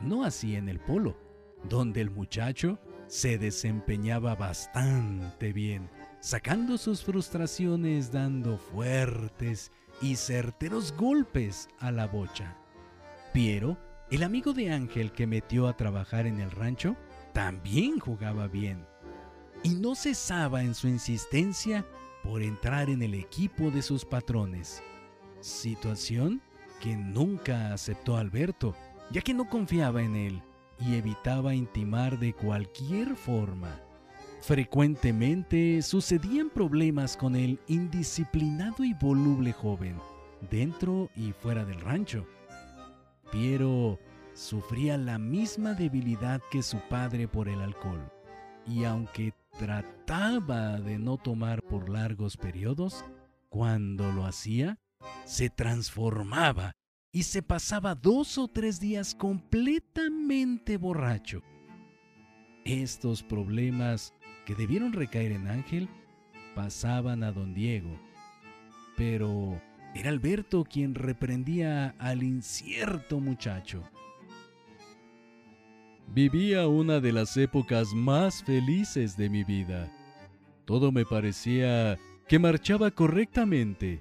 no 0.00 0.24
así 0.24 0.56
en 0.56 0.68
el 0.68 0.78
polo, 0.80 1.16
donde 1.68 2.00
el 2.00 2.10
muchacho 2.10 2.78
se 3.06 3.38
desempeñaba 3.38 4.34
bastante 4.34 5.52
bien, 5.52 5.90
sacando 6.20 6.78
sus 6.78 7.02
frustraciones 7.04 8.10
dando 8.12 8.58
fuertes 8.58 9.70
y 10.00 10.16
certeros 10.16 10.92
golpes 10.96 11.68
a 11.78 11.90
la 11.90 12.06
bocha. 12.06 12.56
Piero, 13.32 13.78
el 14.10 14.22
amigo 14.22 14.52
de 14.52 14.70
Ángel 14.70 15.12
que 15.12 15.26
metió 15.26 15.68
a 15.68 15.76
trabajar 15.76 16.26
en 16.26 16.40
el 16.40 16.50
rancho, 16.50 16.96
también 17.32 17.98
jugaba 17.98 18.48
bien. 18.48 18.86
y 19.62 19.74
no 19.74 19.94
cesaba 19.94 20.62
en 20.62 20.74
su 20.74 20.88
insistencia 20.88 21.84
por 22.22 22.42
entrar 22.42 22.90
en 22.90 23.02
el 23.02 23.14
equipo 23.14 23.70
de 23.70 23.82
sus 23.82 24.04
patrones. 24.04 24.82
Situación 25.40 26.40
que 26.80 26.96
nunca 26.96 27.72
aceptó 27.72 28.16
Alberto, 28.16 28.74
ya 29.10 29.20
que 29.20 29.34
no 29.34 29.48
confiaba 29.48 30.02
en 30.02 30.14
él 30.14 30.42
y 30.80 30.94
evitaba 30.94 31.54
intimar 31.54 32.18
de 32.18 32.34
cualquier 32.34 33.16
forma. 33.16 33.80
Frecuentemente 34.40 35.82
sucedían 35.82 36.48
problemas 36.48 37.16
con 37.16 37.36
el 37.36 37.60
indisciplinado 37.66 38.84
y 38.84 38.94
voluble 38.94 39.52
joven, 39.52 39.96
dentro 40.50 41.10
y 41.16 41.32
fuera 41.32 41.64
del 41.64 41.80
rancho. 41.80 42.26
Piero 43.30 43.98
sufría 44.32 44.96
la 44.96 45.18
misma 45.18 45.74
debilidad 45.74 46.40
que 46.50 46.62
su 46.62 46.78
padre 46.88 47.26
por 47.28 47.48
el 47.48 47.60
alcohol, 47.60 48.10
y 48.66 48.84
aunque 48.84 49.34
trataba 49.58 50.80
de 50.80 50.98
no 50.98 51.16
tomar 51.16 51.62
por 51.62 51.88
largos 51.88 52.36
periodos, 52.36 53.04
cuando 53.48 54.12
lo 54.12 54.24
hacía, 54.24 54.78
se 55.24 55.50
transformaba 55.50 56.72
y 57.12 57.24
se 57.24 57.42
pasaba 57.42 57.94
dos 57.94 58.38
o 58.38 58.46
tres 58.46 58.78
días 58.78 59.14
completamente 59.14 60.76
borracho. 60.76 61.42
Estos 62.64 63.22
problemas 63.22 64.14
que 64.48 64.54
debieron 64.54 64.94
recaer 64.94 65.32
en 65.32 65.46
Ángel 65.46 65.90
pasaban 66.54 67.22
a 67.22 67.32
don 67.32 67.52
Diego, 67.52 68.00
pero 68.96 69.60
era 69.94 70.08
Alberto 70.08 70.64
quien 70.64 70.94
reprendía 70.94 71.94
al 71.98 72.22
incierto 72.22 73.20
muchacho. 73.20 73.82
Vivía 76.14 76.66
una 76.66 76.98
de 76.98 77.12
las 77.12 77.36
épocas 77.36 77.92
más 77.92 78.42
felices 78.42 79.18
de 79.18 79.28
mi 79.28 79.44
vida. 79.44 79.92
Todo 80.64 80.92
me 80.92 81.04
parecía 81.04 81.98
que 82.26 82.38
marchaba 82.38 82.90
correctamente, 82.90 84.00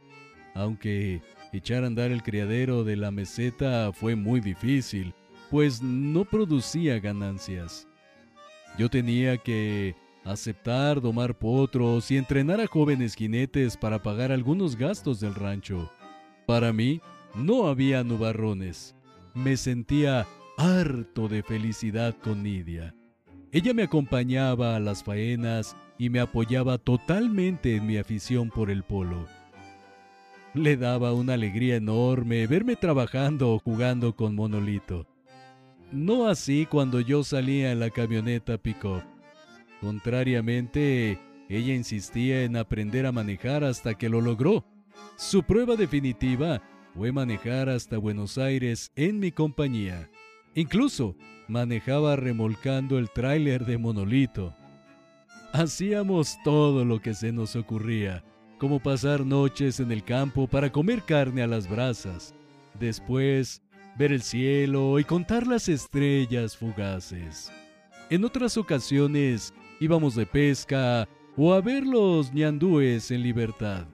aunque 0.56 1.22
echar 1.51 1.84
a 1.84 1.88
andar 1.88 2.12
el 2.12 2.24
criadero 2.24 2.86
de 2.86 2.96
la 2.96 3.12
meseta 3.12 3.92
fue 3.92 4.16
muy 4.16 4.39
difícil, 4.39 5.13
pues 5.51 5.82
no 5.82 6.24
producía 6.24 7.01
ganancias. 7.01 7.86
Yo 8.77 8.89
tenía 8.89 9.36
que 9.38 10.06
aceptar 10.31 11.01
domar 11.01 11.38
potros 11.38 12.12
y 12.12 12.17
entrenar 12.17 12.62
a 12.62 12.67
jóvenes 12.67 13.15
jinetes 13.15 13.77
para 13.77 14.01
pagar 14.01 14.31
algunos 14.31 14.75
gastos 14.75 15.19
del 15.19 15.36
rancho. 15.36 15.91
Para 16.46 16.74
mí, 16.74 17.01
no 17.36 17.67
había 17.67 18.03
nubarrones. 18.03 18.96
Me 19.34 19.57
sentía 19.57 20.27
harto 20.57 21.27
de 21.27 21.43
felicidad 21.43 22.15
con 22.24 22.43
Nidia. 22.43 22.96
Ella 23.51 23.74
me 23.74 23.84
acompañaba 23.84 24.75
a 24.75 24.79
las 24.79 25.03
faenas 25.03 25.75
y 25.98 26.10
me 26.10 26.19
apoyaba 26.19 26.77
totalmente 26.77 27.75
en 27.75 27.86
mi 27.86 27.98
afición 27.98 28.50
por 28.50 28.69
el 28.69 28.84
polo. 28.84 29.25
Le 30.53 30.75
daba 30.75 31.13
una 31.13 31.34
alegría 31.34 31.75
enorme 31.75 32.48
verme 32.48 32.75
trabajando 32.75 33.51
o 33.53 33.60
jugando 33.60 34.15
con 34.15 34.36
Monolito. 34.36 35.05
No 35.91 36.27
así 36.27 36.65
cuando 36.65 37.00
yo 37.00 37.24
salía 37.24 37.72
en 37.72 37.79
la 37.79 37.89
camioneta 37.89 38.57
pick-up. 38.57 39.03
Contrariamente, 39.81 41.19
ella 41.50 41.74
insistía 41.74 42.43
en 42.43 42.57
aprender 42.57 43.05
a 43.05 43.12
manejar 43.12 43.63
hasta 43.63 43.93
que 43.93 44.10
lo 44.10 44.22
logró. 44.22 44.65
Su 45.15 45.43
prueba 45.43 45.75
definitiva 45.75 46.62
fue 46.96 47.12
manejar 47.12 47.69
hasta 47.69 47.98
Buenos 47.98 48.38
Aires 48.38 48.91
en 48.96 49.19
mi 49.19 49.31
compañía. 49.31 50.10
Incluso 50.55 51.15
manejaba 51.48 52.15
remolcando 52.15 52.98
el 52.98 53.12
tráiler 53.12 53.65
de 53.65 53.77
Monolito. 53.77 54.55
Hacíamos 55.53 56.37
todo 56.44 56.83
lo 56.83 57.00
que 57.00 57.13
se 57.13 57.31
nos 57.31 57.55
ocurría, 57.55 58.24
como 58.57 58.79
pasar 58.79 59.25
noches 59.25 59.79
en 59.79 59.92
el 59.92 60.03
campo 60.03 60.48
para 60.48 60.72
comer 60.72 61.03
carne 61.03 61.44
a 61.44 61.48
las 61.48 61.70
brasas, 61.70 62.33
después 62.79 63.61
ver 63.98 64.11
el 64.11 64.24
cielo 64.24 65.00
y 65.00 65.03
contar 65.03 65.48
las 65.48 65.70
estrellas 65.70 66.57
fugaces. 66.57 67.51
En 68.09 68.25
otras 68.25 68.57
ocasiones 68.57 69.53
íbamos 69.79 70.16
de 70.16 70.25
pesca 70.25 71.07
o 71.35 71.53
a 71.53 71.61
ver 71.61 71.85
los 71.85 72.33
ñandúes 72.33 73.11
en 73.11 73.24
libertad. 73.24 73.87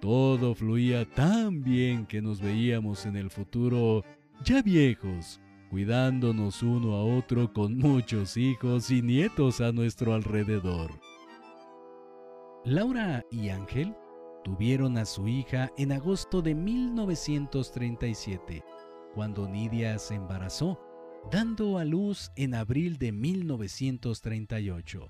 Todo 0.00 0.54
fluía 0.54 1.04
tan 1.04 1.62
bien 1.62 2.06
que 2.06 2.22
nos 2.22 2.40
veíamos 2.40 3.04
en 3.06 3.16
el 3.16 3.28
futuro 3.28 4.04
ya 4.44 4.62
viejos, 4.62 5.40
cuidándonos 5.68 6.62
uno 6.62 6.94
a 6.94 7.04
otro 7.04 7.52
con 7.52 7.76
muchos 7.76 8.36
hijos 8.36 8.90
y 8.90 9.02
nietos 9.02 9.60
a 9.60 9.72
nuestro 9.72 10.14
alrededor. 10.14 10.92
Laura 12.64 13.24
y 13.30 13.50
Ángel 13.50 13.94
tuvieron 14.44 14.96
a 14.96 15.04
su 15.04 15.28
hija 15.28 15.70
en 15.76 15.92
agosto 15.92 16.40
de 16.40 16.54
1937, 16.54 18.64
cuando 19.14 19.46
Nidia 19.48 19.98
se 19.98 20.14
embarazó, 20.14 20.80
dando 21.30 21.78
a 21.78 21.84
luz 21.84 22.30
en 22.36 22.54
abril 22.54 22.98
de 22.98 23.12
1938. 23.12 25.08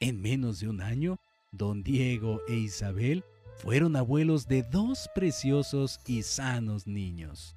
En 0.00 0.20
menos 0.20 0.60
de 0.60 0.68
un 0.68 0.80
año, 0.80 1.18
don 1.52 1.82
Diego 1.82 2.40
e 2.48 2.54
Isabel 2.54 3.24
fueron 3.56 3.96
abuelos 3.96 4.48
de 4.48 4.62
dos 4.62 5.08
preciosos 5.14 6.00
y 6.06 6.22
sanos 6.22 6.86
niños. 6.86 7.54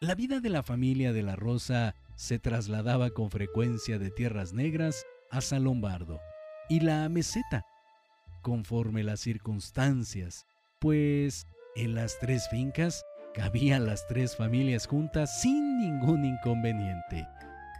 La 0.00 0.14
vida 0.14 0.40
de 0.40 0.48
la 0.48 0.62
familia 0.62 1.12
de 1.12 1.22
la 1.22 1.36
Rosa 1.36 1.94
se 2.16 2.38
trasladaba 2.38 3.10
con 3.10 3.30
frecuencia 3.30 3.98
de 3.98 4.10
Tierras 4.10 4.54
Negras 4.54 5.04
a 5.30 5.40
San 5.42 5.64
Lombardo 5.64 6.20
y 6.70 6.80
la 6.80 7.08
meseta, 7.08 7.66
conforme 8.42 9.04
las 9.04 9.20
circunstancias, 9.20 10.46
pues 10.78 11.46
en 11.76 11.94
las 11.94 12.18
tres 12.18 12.48
fincas 12.48 13.04
cabían 13.34 13.86
las 13.86 14.06
tres 14.06 14.36
familias 14.36 14.86
juntas 14.86 15.40
sin 15.40 15.78
ningún 15.78 16.24
inconveniente, 16.24 17.26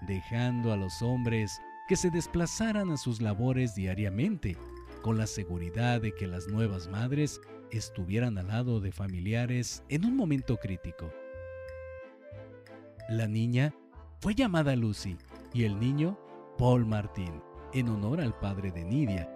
dejando 0.03 0.73
a 0.73 0.77
los 0.77 1.03
hombres 1.03 1.61
que 1.89 1.97
se 1.97 2.11
desplazaran 2.11 2.91
a 2.91 2.97
sus 2.97 3.21
labores 3.21 3.75
diariamente, 3.75 4.57
con 5.03 5.19
la 5.19 5.27
seguridad 5.27 6.01
de 6.01 6.15
que 6.15 6.27
las 6.27 6.47
nuevas 6.49 6.89
madres 6.89 7.41
estuvieran 7.71 8.39
al 8.39 8.49
lado 8.49 8.81
de 8.81 8.93
familiares 8.93 9.83
en 9.89 10.05
un 10.05 10.17
momento 10.17 10.57
crítico. 10.57 11.13
La 13.09 13.27
niña 13.27 13.75
fue 14.21 14.35
llamada 14.35 14.77
Lucy 14.77 15.17
y 15.53 15.65
el 15.65 15.81
niño 15.81 16.19
Paul 16.59 16.87
Martín, 16.87 17.43
en 17.73 17.89
honor 17.89 18.21
al 18.21 18.39
padre 18.39 18.71
de 18.71 18.85
Nidia. 18.85 19.30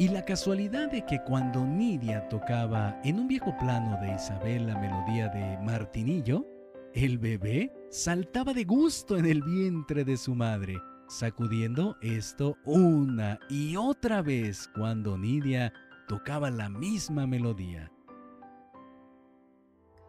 Y 0.00 0.10
la 0.10 0.24
casualidad 0.24 0.92
de 0.92 1.04
que 1.04 1.24
cuando 1.24 1.66
Nidia 1.66 2.28
tocaba 2.28 3.00
en 3.02 3.18
un 3.18 3.26
viejo 3.26 3.56
plano 3.58 4.00
de 4.00 4.14
Isabel 4.14 4.68
la 4.68 4.78
melodía 4.78 5.28
de 5.28 5.58
Martinillo, 5.58 6.46
el 6.94 7.18
bebé 7.18 7.72
saltaba 7.90 8.54
de 8.54 8.62
gusto 8.62 9.16
en 9.16 9.26
el 9.26 9.42
vientre 9.42 10.04
de 10.04 10.16
su 10.16 10.36
madre, 10.36 10.78
sacudiendo 11.08 11.96
esto 12.00 12.56
una 12.64 13.40
y 13.50 13.74
otra 13.74 14.22
vez 14.22 14.70
cuando 14.72 15.18
Nidia 15.18 15.72
tocaba 16.06 16.48
la 16.48 16.68
misma 16.68 17.26
melodía. 17.26 17.90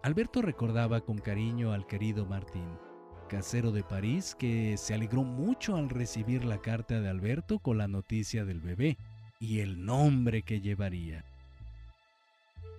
Alberto 0.03 0.43
recordaba 0.43 1.01
con 1.01 1.17
cariño 1.17 1.73
al 1.73 1.87
querido 1.87 2.27
Martín, 2.27 2.77
casero 3.27 3.71
de 3.71 3.81
París, 3.81 4.35
que 4.37 4.77
se 4.77 4.93
alegró 4.93 5.23
mucho 5.23 5.77
al 5.77 5.89
recibir 5.89 6.45
la 6.45 6.59
carta 6.59 7.01
de 7.01 7.09
Alberto 7.09 7.57
con 7.57 7.79
la 7.79 7.87
noticia 7.87 8.45
del 8.45 8.61
bebé 8.61 8.95
y 9.39 9.61
el 9.61 9.85
nombre 9.85 10.41
que 10.41 10.61
llevaría. 10.61 11.23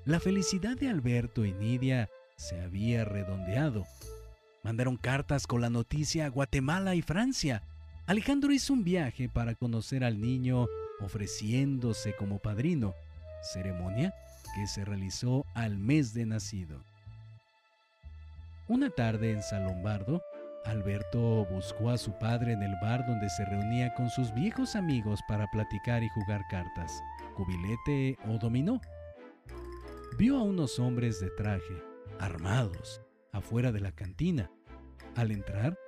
La 0.05 0.21
felicidad 0.21 0.77
de 0.77 0.89
Alberto 0.89 1.45
y 1.45 1.53
Nidia 1.53 2.09
se 2.37 2.61
había 2.61 3.05
redondeado. 3.05 3.87
Mandaron 4.63 4.97
cartas 4.97 5.47
con 5.47 5.61
la 5.61 5.71
noticia 5.71 6.27
a 6.27 6.31
Guatemala 6.31 6.95
y 6.95 7.03
Francia. 7.03 7.63
Alejandro 8.07 8.53
hizo 8.53 8.73
un 8.73 8.85
viaje 8.85 9.29
para 9.29 9.55
conocer 9.55 10.05
al 10.05 10.21
niño 10.21 10.67
ofreciéndose 11.01 12.15
como 12.15 12.39
padrino, 12.39 12.95
ceremonia 13.43 14.15
que 14.55 14.67
se 14.67 14.85
realizó 14.85 15.47
al 15.55 15.79
mes 15.79 16.13
de 16.13 16.27
nacido. 16.27 16.83
Una 18.69 18.91
tarde 18.91 19.33
en 19.33 19.43
San 19.43 19.65
Lombardo, 19.65 20.23
Alberto 20.65 21.47
buscó 21.47 21.91
a 21.91 21.99
su 21.99 22.13
padre 22.19 22.53
en 22.53 22.63
el 22.63 22.75
bar 22.83 23.07
donde 23.07 23.29
se 23.31 23.45
reunía 23.45 23.95
con 23.95 24.11
sus 24.11 24.33
viejos 24.35 24.77
amigos 24.77 25.21
para 25.27 25.51
platicar 25.51 26.03
y 26.03 26.09
jugar 26.11 26.43
cartas, 26.51 27.03
cubilete 27.35 28.19
o 28.29 28.39
dominó. 28.39 28.81
Vio 30.19 30.37
a 30.37 30.43
unos 30.43 30.79
hombres 30.79 31.19
de 31.21 31.31
traje, 31.31 31.83
armados, 32.19 33.01
afuera 33.33 33.73
de 33.73 33.81
la 33.81 33.93
cantina. 33.93 34.51
Al 35.17 35.31
entrar, 35.31 35.79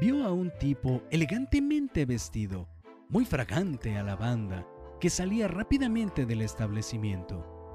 vio 0.00 0.24
a 0.24 0.32
un 0.32 0.50
tipo 0.58 1.02
elegantemente 1.10 2.04
vestido, 2.04 2.68
muy 3.08 3.24
fragante 3.24 3.96
a 3.96 4.02
la 4.02 4.16
banda, 4.16 4.66
que 5.00 5.10
salía 5.10 5.46
rápidamente 5.46 6.26
del 6.26 6.42
establecimiento. 6.42 7.70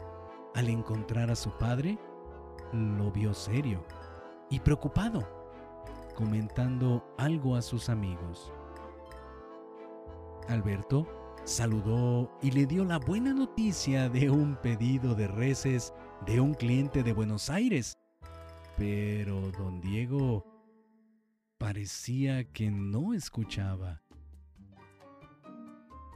Al 0.55 0.67
encontrar 0.67 1.31
a 1.31 1.35
su 1.35 1.57
padre, 1.57 1.97
lo 2.73 3.11
vio 3.11 3.33
serio 3.33 3.85
y 4.49 4.59
preocupado, 4.59 5.40
comentando 6.11 7.05
algo 7.17 7.55
a 7.55 7.61
sus 7.61 7.89
amigos. 7.89 8.51
Alberto 10.47 11.07
saludó 11.43 12.31
y 12.41 12.51
le 12.51 12.65
dio 12.65 12.85
la 12.85 12.99
buena 12.99 13.33
noticia 13.33 14.09
de 14.09 14.29
un 14.29 14.55
pedido 14.57 15.15
de 15.15 15.27
reces 15.27 15.93
de 16.25 16.39
un 16.39 16.53
cliente 16.53 17.03
de 17.03 17.13
Buenos 17.13 17.49
Aires. 17.49 17.97
Pero 18.77 19.51
don 19.51 19.81
Diego 19.81 20.45
parecía 21.57 22.43
que 22.43 22.71
no 22.71 23.13
escuchaba. 23.13 24.01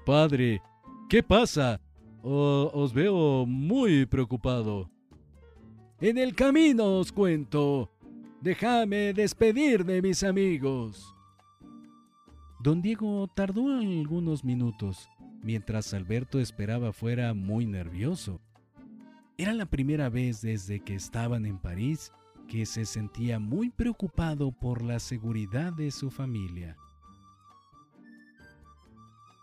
Padre, 0.06 0.62
¿qué 1.10 1.24
pasa? 1.24 1.82
os 2.28 2.92
veo 2.92 3.46
muy 3.46 4.08
preocupado. 4.08 4.90
En 6.02 6.18
el 6.18 6.36
camino 6.36 7.00
os 7.00 7.12
cuento. 7.12 7.95
Déjame 8.42 9.14
despedir 9.14 9.86
de 9.86 10.02
mis 10.02 10.24
amigos. 10.24 11.16
Don 12.60 12.82
Diego 12.82 13.28
tardó 13.36 13.78
algunos 13.78 14.44
minutos, 14.44 15.10
mientras 15.42 15.94
Alberto 15.94 16.40
esperaba 16.40 16.94
fuera 16.94 17.34
muy 17.34 17.66
nervioso. 17.66 18.42
Era 19.38 19.54
la 19.54 19.66
primera 19.66 20.10
vez 20.10 20.42
desde 20.42 20.80
que 20.80 20.96
estaban 20.96 21.46
en 21.46 21.58
París 21.58 22.12
que 22.48 22.66
se 22.66 22.86
sentía 22.86 23.40
muy 23.40 23.70
preocupado 23.70 24.52
por 24.52 24.82
la 24.82 25.00
seguridad 25.00 25.74
de 25.74 25.92
su 25.92 26.10
familia. 26.10 26.78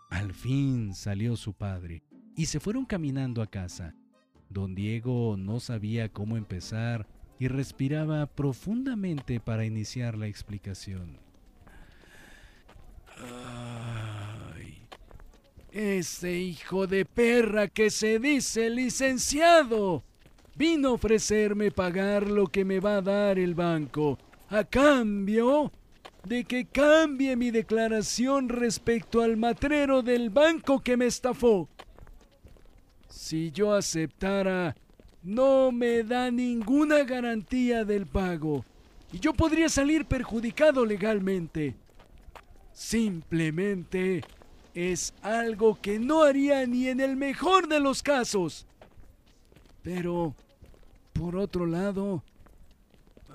Al 0.09 0.33
fin 0.33 0.93
salió 0.93 1.35
su 1.35 1.53
padre 1.53 2.03
y 2.35 2.45
se 2.45 2.59
fueron 2.59 2.85
caminando 2.85 3.41
a 3.41 3.47
casa. 3.47 3.95
Don 4.49 4.75
Diego 4.75 5.35
no 5.37 5.59
sabía 5.59 6.09
cómo 6.09 6.37
empezar 6.37 7.07
y 7.43 7.49
respiraba 7.49 8.25
profundamente 8.25 9.41
para 9.41 9.65
iniciar 9.65 10.17
la 10.17 10.27
explicación. 10.27 11.17
Ay, 13.17 14.87
ese 15.69 16.31
hijo 16.31 16.87
de 16.87 17.03
perra 17.03 17.67
que 17.67 17.89
se 17.89 18.17
dice 18.19 18.69
licenciado 18.69 20.05
vino 20.55 20.87
a 20.87 20.93
ofrecerme 20.93 21.69
pagar 21.69 22.29
lo 22.29 22.47
que 22.47 22.63
me 22.63 22.79
va 22.79 22.95
a 22.95 23.01
dar 23.01 23.37
el 23.37 23.55
banco 23.55 24.17
a 24.49 24.63
cambio 24.63 25.69
de 26.25 26.45
que 26.45 26.63
cambie 26.63 27.35
mi 27.35 27.51
declaración 27.51 28.47
respecto 28.47 29.21
al 29.21 29.35
matrero 29.35 30.01
del 30.01 30.29
banco 30.29 30.79
que 30.79 30.95
me 30.95 31.07
estafó. 31.07 31.67
Si 33.09 33.51
yo 33.51 33.73
aceptara, 33.73 34.77
no 35.23 35.71
me 35.71 36.03
da 36.03 36.29
ninguna 36.29 37.03
garantía 37.03 37.85
del 37.85 38.05
pago 38.05 38.65
y 39.11 39.19
yo 39.19 39.33
podría 39.33 39.69
salir 39.69 40.05
perjudicado 40.05 40.85
legalmente. 40.85 41.75
Simplemente 42.73 44.23
es 44.73 45.13
algo 45.21 45.79
que 45.79 45.99
no 45.99 46.23
haría 46.23 46.65
ni 46.65 46.87
en 46.87 46.99
el 46.99 47.15
mejor 47.15 47.67
de 47.67 47.79
los 47.79 48.01
casos. 48.01 48.65
Pero, 49.83 50.35
por 51.13 51.35
otro 51.35 51.67
lado, 51.67 52.23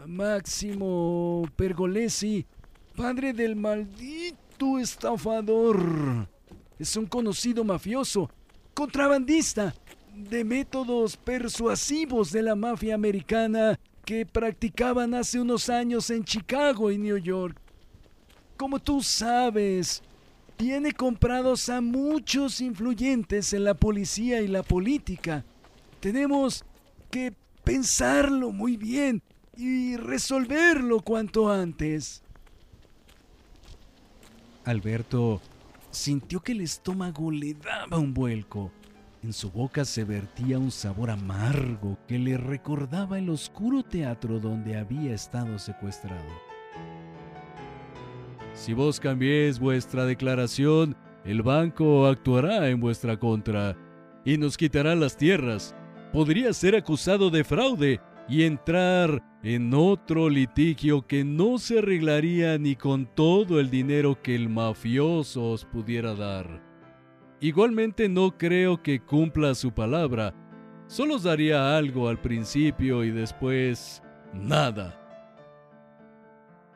Máximo 0.07 1.49
Pergolesi, 1.55 2.45
padre 2.97 3.33
del 3.33 3.55
maldito 3.55 4.79
estafador, 4.79 6.27
es 6.79 6.97
un 6.97 7.07
conocido 7.07 7.63
mafioso, 7.63 8.31
contrabandista, 8.75 9.75
de 10.19 10.45
métodos 10.45 11.17
persuasivos 11.17 12.33
de 12.33 12.43
la 12.43 12.57
mafia 12.57 12.95
americana 12.95 13.79
que 14.05 14.27
practicaban 14.27 15.15
hace 15.15 15.39
unos 15.39 15.69
años 15.69 16.11
en 16.11 16.25
Chicago 16.25 16.91
y 16.91 16.99
New 16.99 17.19
York. 17.19 17.57
Como 18.57 18.81
tú 18.81 19.01
sabes, 19.03 20.03
tiene 20.57 20.93
comprados 20.93 21.69
a 21.69 21.81
muchos 21.81 22.61
influyentes 22.61 23.53
en 23.53 23.63
la 23.63 23.75
policía 23.75 24.41
y 24.41 24.49
la 24.49 24.65
política. 24.65 25.45
Tenemos 26.01 26.65
que 27.11 27.33
pensarlo 27.63 28.51
muy 28.51 28.77
bien 28.77 29.23
y 29.57 29.97
resolverlo 29.97 31.01
cuanto 31.01 31.51
antes. 31.51 32.23
Alberto 34.65 35.41
sintió 35.91 36.41
que 36.41 36.53
el 36.53 36.63
estómago 36.63 37.31
le 37.31 37.55
daba 37.55 37.99
un 37.99 38.13
vuelco. 38.13 38.73
En 39.23 39.33
su 39.33 39.51
boca 39.51 39.85
se 39.85 40.05
vertía 40.05 40.61
un 40.61 40.71
sabor 40.71 41.11
amargo 41.11 41.99
que 42.07 42.21
le 42.21 42.37
recordaba 42.37 43.19
el 43.19 43.31
oscuro 43.31 43.83
teatro 43.83 44.39
donde 44.39 44.77
había 44.77 45.13
estado 45.13 45.59
secuestrado. 45.59 46.31
Si 48.55 48.75
vos 48.75 49.01
cambiéis 49.01 49.59
vuestra 49.59 50.05
declaración, 50.05 50.97
el 51.25 51.43
banco 51.43 52.07
actuará 52.07 52.69
en 52.69 52.81
vuestra 52.81 53.19
contra 53.19 53.77
y 54.25 54.39
nos 54.39 54.57
quitará 54.57 54.95
las 54.95 55.17
tierras 55.17 55.75
podría 56.13 56.53
ser 56.53 56.77
acusado 56.77 57.29
de 57.31 57.43
fraude 57.43 58.01
y 58.29 58.45
entrar 58.45 59.23
en 59.43 59.75
otro 59.75 60.29
litigio 60.29 61.07
que 61.07 61.25
no 61.25 61.59
se 61.59 61.79
arreglaría 61.81 62.57
ni 62.59 62.77
con 62.77 63.07
todo 63.15 63.59
el 63.59 63.69
dinero 63.69 64.23
que 64.23 64.37
el 64.37 64.49
mafioso 64.49 65.51
os 65.51 65.65
pudiera 65.65 66.15
dar. 66.15 66.68
Igualmente 67.41 68.09
no 68.09 68.37
creo 68.37 68.83
que 68.83 69.01
cumpla 69.01 69.55
su 69.55 69.73
palabra, 69.73 70.35
solo 70.89 71.15
os 71.15 71.23
daría 71.23 71.77
algo 71.77 72.09
al 72.09 72.21
principio 72.21 73.05
y 73.05 73.13
después 73.13 74.03
nada. 74.33 74.99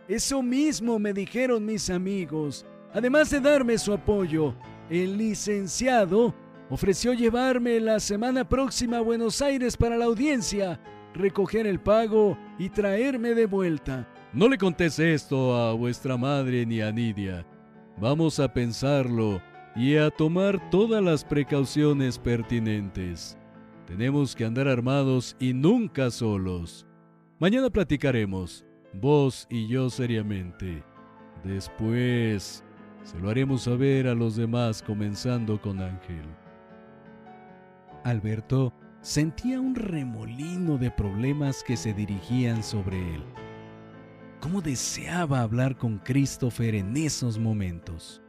Eso 0.07 0.40
mismo 0.42 1.01
me 1.01 1.12
dijeron 1.12 1.64
mis 1.64 1.90
amigos. 1.90 2.64
Además 2.92 3.31
de 3.31 3.40
darme 3.40 3.77
su 3.77 3.92
apoyo, 3.92 4.55
el 4.88 5.16
licenciado 5.16 6.35
ofreció 6.70 7.12
llevarme 7.12 7.81
la 7.81 7.98
semana 7.98 8.48
próxima 8.48 8.98
a 8.98 9.03
Buenos 9.03 9.42
Aires 9.42 9.77
para 9.77 9.96
la 9.96 10.05
audiencia, 10.05 10.79
recoger 11.14 11.66
el 11.66 11.81
pago 11.81 12.38
y 12.59 12.68
traerme 12.68 13.35
de 13.35 13.46
vuelta. 13.46 14.09
No 14.33 14.48
le 14.48 14.59
contés 14.59 14.98
esto 14.98 15.57
a 15.57 15.72
vuestra 15.72 16.16
madre 16.16 16.64
ni 16.66 16.81
a 16.81 16.92
Nidia. 16.92 17.46
Vamos 17.98 18.38
a 18.38 18.53
pensarlo 18.53 19.42
y 19.74 19.96
a 19.96 20.11
tomar 20.11 20.70
todas 20.70 21.02
las 21.02 21.24
precauciones 21.24 22.18
pertinentes. 22.18 23.38
Tenemos 23.87 24.37
que 24.37 24.44
andar 24.44 24.68
armados 24.68 25.37
y 25.38 25.52
nunca 25.52 26.11
solos. 26.11 26.87
Mañana 27.38 27.70
platicaremos, 27.70 28.64
vos 28.92 29.46
y 29.50 29.66
yo 29.66 29.90
seriamente. 29.90 30.85
Después 31.44 32.62
se 33.02 33.18
lo 33.18 33.30
haremos 33.30 33.62
saber 33.62 34.06
a 34.06 34.14
los 34.14 34.37
demás 34.37 34.82
comenzando 34.82 35.61
con 35.61 35.80
Ángel. 35.80 36.24
Alberto 38.04 38.72
sentía 39.00 39.61
un 39.61 39.74
remolino 39.74 40.78
de 40.78 40.90
problemas 40.90 41.64
que 41.64 41.76
se 41.76 41.92
dirigían 41.92 42.62
sobre 42.62 42.98
él. 43.14 43.22
¿Cómo 44.40 44.61
deseaba 44.61 45.40
hablar 45.40 45.76
con 45.76 45.98
Christopher 45.98 46.74
en 46.74 46.96
esos 46.96 47.38
momentos? 47.38 48.21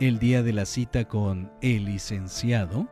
El 0.00 0.18
día 0.18 0.42
de 0.42 0.52
la 0.52 0.66
cita 0.66 1.04
con 1.06 1.52
el 1.62 1.84
licenciado, 1.84 2.88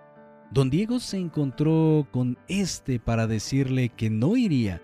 don 0.53 0.71
Diego 0.71 1.01
se 1.01 1.17
encontró 1.17 2.07
con 2.13 2.39
este 2.47 3.01
para 3.01 3.27
decirle 3.27 3.89
que 3.89 4.09
no 4.09 4.37
iría, 4.37 4.81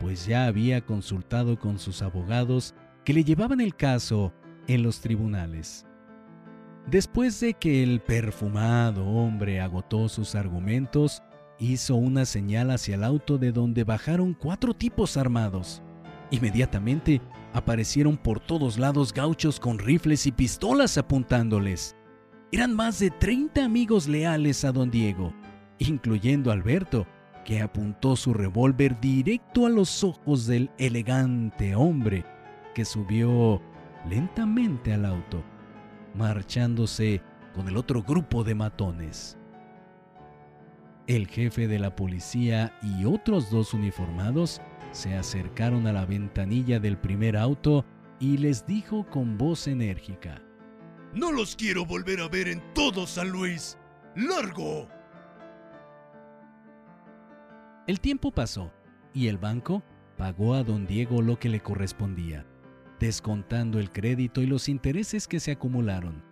pues 0.00 0.26
ya 0.26 0.46
había 0.46 0.84
consultado 0.84 1.60
con 1.60 1.78
sus 1.78 2.02
abogados 2.02 2.74
que 3.04 3.14
le 3.14 3.22
llevaban 3.22 3.60
el 3.60 3.76
caso 3.76 4.32
en 4.66 4.82
los 4.82 5.00
tribunales. 5.00 5.86
Después 6.90 7.38
de 7.38 7.54
que 7.54 7.84
el 7.84 8.00
perfumado 8.00 9.06
hombre 9.06 9.60
agotó 9.60 10.08
sus 10.08 10.34
argumentos, 10.34 11.22
hizo 11.60 11.94
una 11.94 12.24
señal 12.24 12.72
hacia 12.72 12.96
el 12.96 13.04
auto 13.04 13.38
de 13.38 13.52
donde 13.52 13.84
bajaron 13.84 14.34
cuatro 14.34 14.74
tipos 14.74 15.16
armados. 15.16 15.82
Inmediatamente 16.32 17.20
aparecieron 17.52 18.16
por 18.16 18.40
todos 18.40 18.78
lados 18.78 19.12
gauchos 19.12 19.58
con 19.58 19.78
rifles 19.78 20.26
y 20.26 20.32
pistolas 20.32 20.98
apuntándoles. 20.98 21.96
Eran 22.52 22.74
más 22.74 22.98
de 22.98 23.10
30 23.10 23.64
amigos 23.64 24.08
leales 24.08 24.64
a 24.64 24.72
don 24.72 24.90
Diego, 24.90 25.32
incluyendo 25.78 26.50
Alberto, 26.50 27.06
que 27.44 27.62
apuntó 27.62 28.16
su 28.16 28.34
revólver 28.34 29.00
directo 29.00 29.66
a 29.66 29.70
los 29.70 30.04
ojos 30.04 30.46
del 30.46 30.70
elegante 30.78 31.74
hombre, 31.74 32.24
que 32.74 32.84
subió 32.84 33.60
lentamente 34.08 34.92
al 34.92 35.04
auto 35.04 35.42
marchándose 36.14 37.22
con 37.54 37.68
el 37.68 37.76
otro 37.76 38.02
grupo 38.02 38.44
de 38.44 38.54
matones. 38.54 39.36
El 41.06 41.26
jefe 41.26 41.66
de 41.66 41.78
la 41.78 41.96
policía 41.96 42.72
y 42.82 43.04
otros 43.04 43.50
dos 43.50 43.74
uniformados 43.74 44.60
se 44.92 45.14
acercaron 45.14 45.86
a 45.86 45.92
la 45.92 46.06
ventanilla 46.06 46.80
del 46.80 46.98
primer 46.98 47.36
auto 47.36 47.84
y 48.18 48.36
les 48.36 48.66
dijo 48.66 49.06
con 49.08 49.38
voz 49.38 49.66
enérgica, 49.66 50.42
No 51.14 51.32
los 51.32 51.56
quiero 51.56 51.84
volver 51.84 52.20
a 52.20 52.28
ver 52.28 52.48
en 52.48 52.62
todo 52.74 53.06
San 53.06 53.30
Luis. 53.30 53.78
¡Largo! 54.14 54.88
El 57.86 58.00
tiempo 58.00 58.30
pasó 58.30 58.72
y 59.14 59.28
el 59.28 59.38
banco 59.38 59.82
pagó 60.16 60.54
a 60.54 60.62
don 60.62 60.86
Diego 60.86 61.22
lo 61.22 61.38
que 61.38 61.48
le 61.48 61.60
correspondía 61.60 62.46
descontando 63.00 63.80
el 63.80 63.90
crédito 63.90 64.42
y 64.42 64.46
los 64.46 64.68
intereses 64.68 65.26
que 65.26 65.40
se 65.40 65.52
acumularon, 65.52 66.22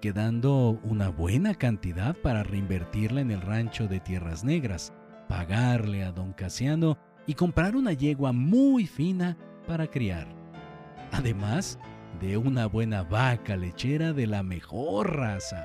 quedando 0.00 0.78
una 0.84 1.08
buena 1.08 1.54
cantidad 1.54 2.14
para 2.14 2.42
reinvertirla 2.42 3.22
en 3.22 3.30
el 3.30 3.40
rancho 3.40 3.88
de 3.88 4.00
Tierras 4.00 4.44
Negras, 4.44 4.92
pagarle 5.28 6.04
a 6.04 6.12
don 6.12 6.34
Casiano 6.34 6.98
y 7.26 7.34
comprar 7.34 7.76
una 7.76 7.92
yegua 7.92 8.32
muy 8.32 8.86
fina 8.86 9.36
para 9.66 9.86
criar. 9.86 10.28
Además 11.12 11.78
de 12.20 12.36
una 12.36 12.66
buena 12.66 13.02
vaca 13.02 13.56
lechera 13.56 14.12
de 14.12 14.26
la 14.26 14.42
mejor 14.42 15.16
raza. 15.16 15.64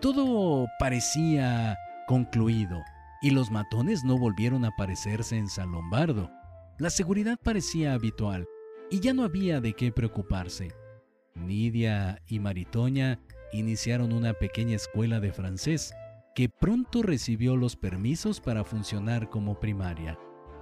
Todo 0.00 0.66
parecía 0.78 1.76
concluido 2.06 2.82
y 3.20 3.30
los 3.30 3.50
matones 3.50 4.04
no 4.04 4.16
volvieron 4.16 4.64
a 4.64 4.68
aparecerse 4.68 5.36
en 5.36 5.48
San 5.48 5.72
Lombardo. 5.72 6.30
La 6.78 6.90
seguridad 6.90 7.38
parecía 7.42 7.94
habitual 7.94 8.46
y 8.90 9.00
ya 9.00 9.12
no 9.12 9.24
había 9.24 9.60
de 9.60 9.74
qué 9.74 9.90
preocuparse. 9.90 10.72
Nidia 11.34 12.22
y 12.26 12.38
Maritoña 12.38 13.20
iniciaron 13.52 14.12
una 14.12 14.34
pequeña 14.34 14.76
escuela 14.76 15.20
de 15.20 15.32
francés 15.32 15.92
que 16.38 16.48
pronto 16.48 17.02
recibió 17.02 17.56
los 17.56 17.74
permisos 17.74 18.40
para 18.40 18.62
funcionar 18.62 19.28
como 19.28 19.58
primaria, 19.58 20.16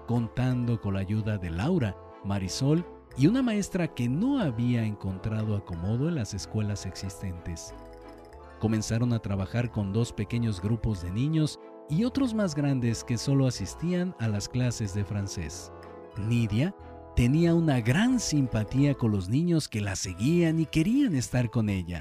contando 0.06 0.80
con 0.80 0.94
la 0.94 1.00
ayuda 1.00 1.36
de 1.36 1.50
Laura, 1.50 1.94
Marisol 2.24 2.82
y 3.18 3.26
una 3.26 3.42
maestra 3.42 3.92
que 3.92 4.08
no 4.08 4.40
había 4.40 4.86
encontrado 4.86 5.54
acomodo 5.54 6.08
en 6.08 6.14
las 6.14 6.32
escuelas 6.32 6.86
existentes. 6.86 7.74
Comenzaron 8.58 9.12
a 9.12 9.18
trabajar 9.18 9.70
con 9.70 9.92
dos 9.92 10.14
pequeños 10.14 10.62
grupos 10.62 11.02
de 11.02 11.10
niños 11.10 11.60
y 11.90 12.04
otros 12.04 12.32
más 12.32 12.54
grandes 12.54 13.04
que 13.04 13.18
solo 13.18 13.46
asistían 13.46 14.16
a 14.18 14.28
las 14.28 14.48
clases 14.48 14.94
de 14.94 15.04
francés. 15.04 15.70
Nidia 16.26 16.74
tenía 17.16 17.54
una 17.54 17.82
gran 17.82 18.18
simpatía 18.18 18.94
con 18.94 19.10
los 19.12 19.28
niños 19.28 19.68
que 19.68 19.82
la 19.82 19.94
seguían 19.94 20.58
y 20.58 20.64
querían 20.64 21.14
estar 21.14 21.50
con 21.50 21.68
ella. 21.68 22.00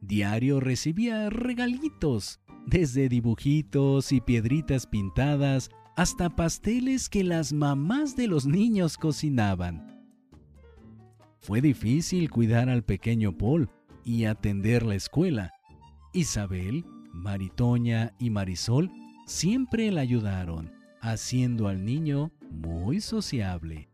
Diario 0.00 0.58
recibía 0.58 1.30
regalitos, 1.30 2.40
desde 2.68 3.08
dibujitos 3.08 4.12
y 4.12 4.20
piedritas 4.20 4.86
pintadas 4.86 5.70
hasta 5.96 6.28
pasteles 6.28 7.08
que 7.08 7.24
las 7.24 7.52
mamás 7.52 8.14
de 8.14 8.28
los 8.28 8.46
niños 8.46 8.98
cocinaban. 8.98 10.04
Fue 11.40 11.60
difícil 11.62 12.30
cuidar 12.30 12.68
al 12.68 12.84
pequeño 12.84 13.36
Paul 13.36 13.70
y 14.04 14.26
atender 14.26 14.84
la 14.84 14.96
escuela. 14.96 15.52
Isabel, 16.12 16.84
Maritoña 17.12 18.14
y 18.18 18.30
Marisol 18.30 18.90
siempre 19.26 19.90
la 19.90 20.02
ayudaron, 20.02 20.70
haciendo 21.00 21.68
al 21.68 21.84
niño 21.84 22.32
muy 22.50 23.00
sociable. 23.00 23.87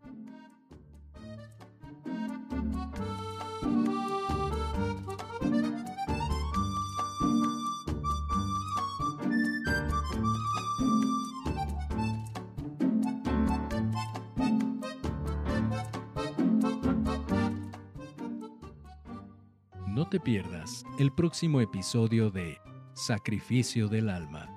No 20.05 20.11
te 20.11 20.21
pierdas 20.21 20.85
el 20.99 21.13
próximo 21.13 21.63
episodio 21.63 22.31
de 22.31 22.59
Sacrificio 22.93 23.89
del 23.89 24.11
Alma. 24.11 24.51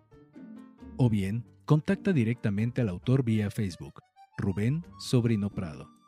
O 0.97 1.09
bien, 1.11 1.45
contacta 1.65 2.11
directamente 2.11 2.81
al 2.81 2.89
autor 2.89 3.23
vía 3.23 3.51
Facebook, 3.51 4.01
Rubén 4.35 4.83
Sobrino 4.97 5.51
Prado. 5.51 5.98